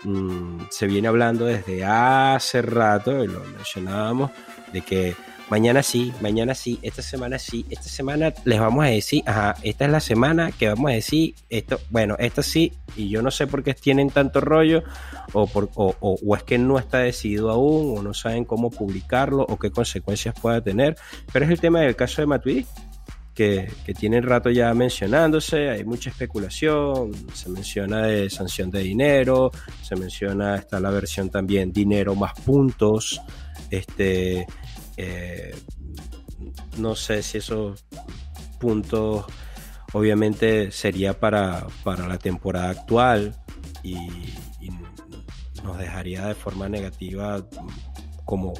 mmm, 0.04 0.62
se 0.70 0.86
viene 0.86 1.08
hablando 1.08 1.44
desde 1.44 1.84
hace 1.84 2.62
rato, 2.62 3.22
y 3.22 3.28
lo 3.28 3.40
mencionábamos, 3.44 4.30
de 4.72 4.80
que 4.80 5.16
mañana 5.54 5.84
sí, 5.84 6.12
mañana 6.20 6.52
sí, 6.52 6.80
esta 6.82 7.00
semana 7.00 7.38
sí, 7.38 7.64
esta 7.70 7.88
semana 7.88 8.34
les 8.44 8.58
vamos 8.58 8.84
a 8.84 8.88
decir, 8.88 9.22
ajá, 9.24 9.54
esta 9.62 9.84
es 9.84 9.90
la 9.92 10.00
semana 10.00 10.50
que 10.50 10.66
vamos 10.66 10.90
a 10.90 10.94
decir, 10.94 11.36
esto, 11.48 11.78
bueno, 11.90 12.16
esta 12.18 12.42
sí, 12.42 12.72
y 12.96 13.08
yo 13.08 13.22
no 13.22 13.30
sé 13.30 13.46
por 13.46 13.62
qué 13.62 13.72
tienen 13.72 14.10
tanto 14.10 14.40
rollo, 14.40 14.82
o, 15.32 15.46
por, 15.46 15.70
o, 15.76 15.94
o, 16.00 16.18
o, 16.26 16.36
es 16.36 16.42
que 16.42 16.58
no 16.58 16.76
está 16.76 16.98
decidido 16.98 17.50
aún, 17.50 17.96
o 17.96 18.02
no 18.02 18.14
saben 18.14 18.44
cómo 18.44 18.68
publicarlo, 18.68 19.46
o 19.48 19.56
qué 19.56 19.70
consecuencias 19.70 20.34
pueda 20.42 20.60
tener, 20.60 20.96
pero 21.32 21.44
es 21.44 21.52
el 21.52 21.60
tema 21.60 21.82
del 21.82 21.94
caso 21.94 22.20
de 22.20 22.26
Matuidi. 22.26 22.66
Que, 23.32 23.68
que 23.84 23.94
tiene 23.94 24.20
rato 24.20 24.48
ya 24.48 24.72
mencionándose, 24.74 25.68
hay 25.68 25.82
mucha 25.82 26.08
especulación, 26.08 27.10
se 27.32 27.48
menciona 27.48 28.06
de 28.06 28.30
sanción 28.30 28.70
de 28.70 28.78
dinero, 28.78 29.50
se 29.82 29.96
menciona, 29.96 30.54
está 30.54 30.78
la 30.78 30.90
versión 30.90 31.30
también 31.30 31.72
dinero 31.72 32.14
más 32.14 32.32
puntos, 32.34 33.20
este, 33.70 34.46
eh, 34.96 35.54
no 36.78 36.94
sé 36.94 37.22
si 37.22 37.38
esos 37.38 37.84
puntos 38.58 39.26
obviamente 39.92 40.72
sería 40.72 41.18
para, 41.18 41.66
para 41.84 42.08
la 42.08 42.18
temporada 42.18 42.70
actual 42.70 43.34
y, 43.82 43.96
y, 44.60 44.70
nos 45.62 45.78
dejaría 45.78 46.26
de 46.26 46.34
forma 46.34 46.68
negativa 46.68 47.42
como, 48.26 48.52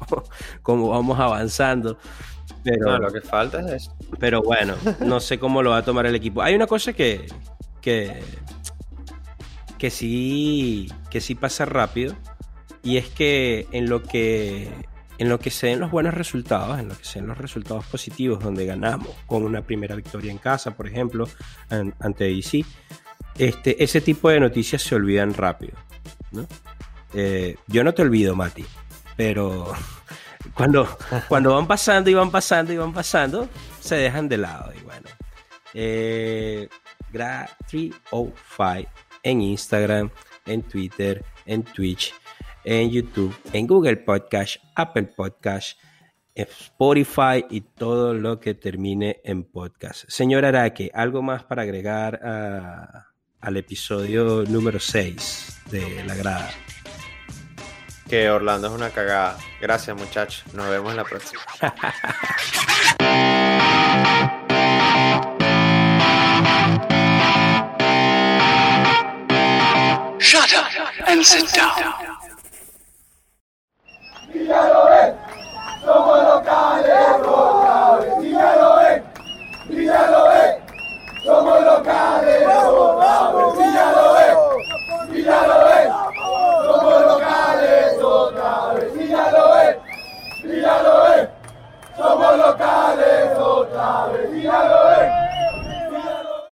como 0.62 0.88
vamos 0.88 1.18
avanzando. 1.20 1.98
Pero, 2.62 2.92
no, 2.92 2.98
lo 2.98 3.12
que 3.12 3.20
falta 3.20 3.60
es 3.60 3.84
eso. 3.84 3.96
Pero 4.18 4.42
bueno, 4.42 4.74
no 5.00 5.20
sé 5.20 5.38
cómo 5.38 5.62
lo 5.62 5.70
va 5.70 5.78
a 5.78 5.84
tomar 5.84 6.06
el 6.06 6.14
equipo. 6.14 6.40
Hay 6.40 6.54
una 6.54 6.66
cosa 6.66 6.92
que, 6.94 7.26
que, 7.80 8.22
que, 9.78 9.90
sí, 9.90 10.90
que 11.10 11.20
sí 11.20 11.34
pasa 11.34 11.64
rápido 11.66 12.14
y 12.82 12.96
es 12.96 13.08
que 13.08 13.68
en 13.72 13.88
lo 13.88 14.02
que 14.02 14.70
en 15.18 15.28
lo 15.28 15.38
que 15.38 15.50
se 15.50 15.68
den 15.68 15.80
los 15.80 15.90
buenos 15.90 16.14
resultados, 16.14 16.78
en 16.78 16.88
lo 16.88 16.96
que 16.96 17.04
se 17.04 17.18
den 17.18 17.28
los 17.28 17.38
resultados 17.38 17.84
positivos, 17.86 18.42
donde 18.42 18.66
ganamos 18.66 19.08
con 19.26 19.44
una 19.44 19.62
primera 19.62 19.94
victoria 19.94 20.30
en 20.30 20.38
casa, 20.38 20.72
por 20.76 20.86
ejemplo, 20.86 21.28
ante 21.70 22.24
DC, 22.24 22.64
este, 23.38 23.82
ese 23.82 24.00
tipo 24.00 24.28
de 24.30 24.40
noticias 24.40 24.82
se 24.82 24.94
olvidan 24.94 25.34
rápido. 25.34 25.74
¿no? 26.32 26.46
Eh, 27.14 27.56
yo 27.66 27.84
no 27.84 27.94
te 27.94 28.02
olvido, 28.02 28.34
Mati, 28.34 28.64
pero 29.16 29.72
cuando, 30.54 30.98
cuando 31.28 31.54
van 31.54 31.66
pasando 31.66 32.10
y 32.10 32.14
van 32.14 32.30
pasando 32.30 32.72
y 32.72 32.76
van 32.76 32.92
pasando, 32.92 33.48
se 33.80 33.96
dejan 33.96 34.28
de 34.28 34.36
lado. 34.38 34.72
Y 34.78 34.82
bueno, 34.84 35.08
eh, 35.74 36.68
Gra305 37.12 38.88
en 39.22 39.42
Instagram, 39.42 40.10
en 40.46 40.62
Twitter, 40.62 41.24
en 41.46 41.62
Twitch 41.62 42.14
en 42.66 42.90
YouTube, 42.90 43.34
en 43.52 43.66
Google 43.66 43.96
Podcast, 43.96 44.56
Apple 44.74 45.04
Podcast, 45.04 45.78
Spotify 46.34 47.46
y 47.48 47.60
todo 47.62 48.12
lo 48.12 48.40
que 48.40 48.54
termine 48.54 49.20
en 49.24 49.44
podcast. 49.44 50.04
Señor 50.08 50.44
Araque, 50.44 50.90
¿algo 50.92 51.22
más 51.22 51.44
para 51.44 51.62
agregar 51.62 52.20
a, 52.22 53.06
al 53.40 53.56
episodio 53.56 54.42
número 54.48 54.80
6 54.80 55.62
de 55.70 56.04
La 56.04 56.16
Grada? 56.16 56.50
Que 58.08 58.28
Orlando 58.28 58.68
es 58.68 58.74
una 58.74 58.90
cagada. 58.90 59.38
Gracias 59.60 59.96
muchachos. 59.96 60.44
Nos 60.52 60.68
vemos 60.68 60.90
en 60.90 60.96
la 60.96 61.04
próxima. 61.04 61.42
Shut 70.18 70.52
up 70.54 70.66
and 71.06 71.24
sit 71.24 71.48
down. 71.52 72.25
Somos 75.86 76.20
locales, 76.20 77.22
vocales. 77.22 78.18
Dígalo, 78.20 78.80
eh. 78.80 79.02
Dígalo, 79.68 80.32
eh. 80.32 80.60
Somos 81.24 81.62
locales, 81.62 82.44
vocales. 82.44 83.56
Dígalo, 83.56 84.18
eh. 84.18 84.34
Dígalo, 85.12 85.68
eh. 85.68 85.88
Somos 86.64 87.02
locales, 87.02 88.02
vocales. 88.02 88.94
Dígalo, 88.94 89.60
eh. 89.60 89.80
Dígalo, 90.42 91.06
eh. 91.14 91.28
Somos 91.96 92.36
locales, 92.36 93.38
vocales. 93.38 94.25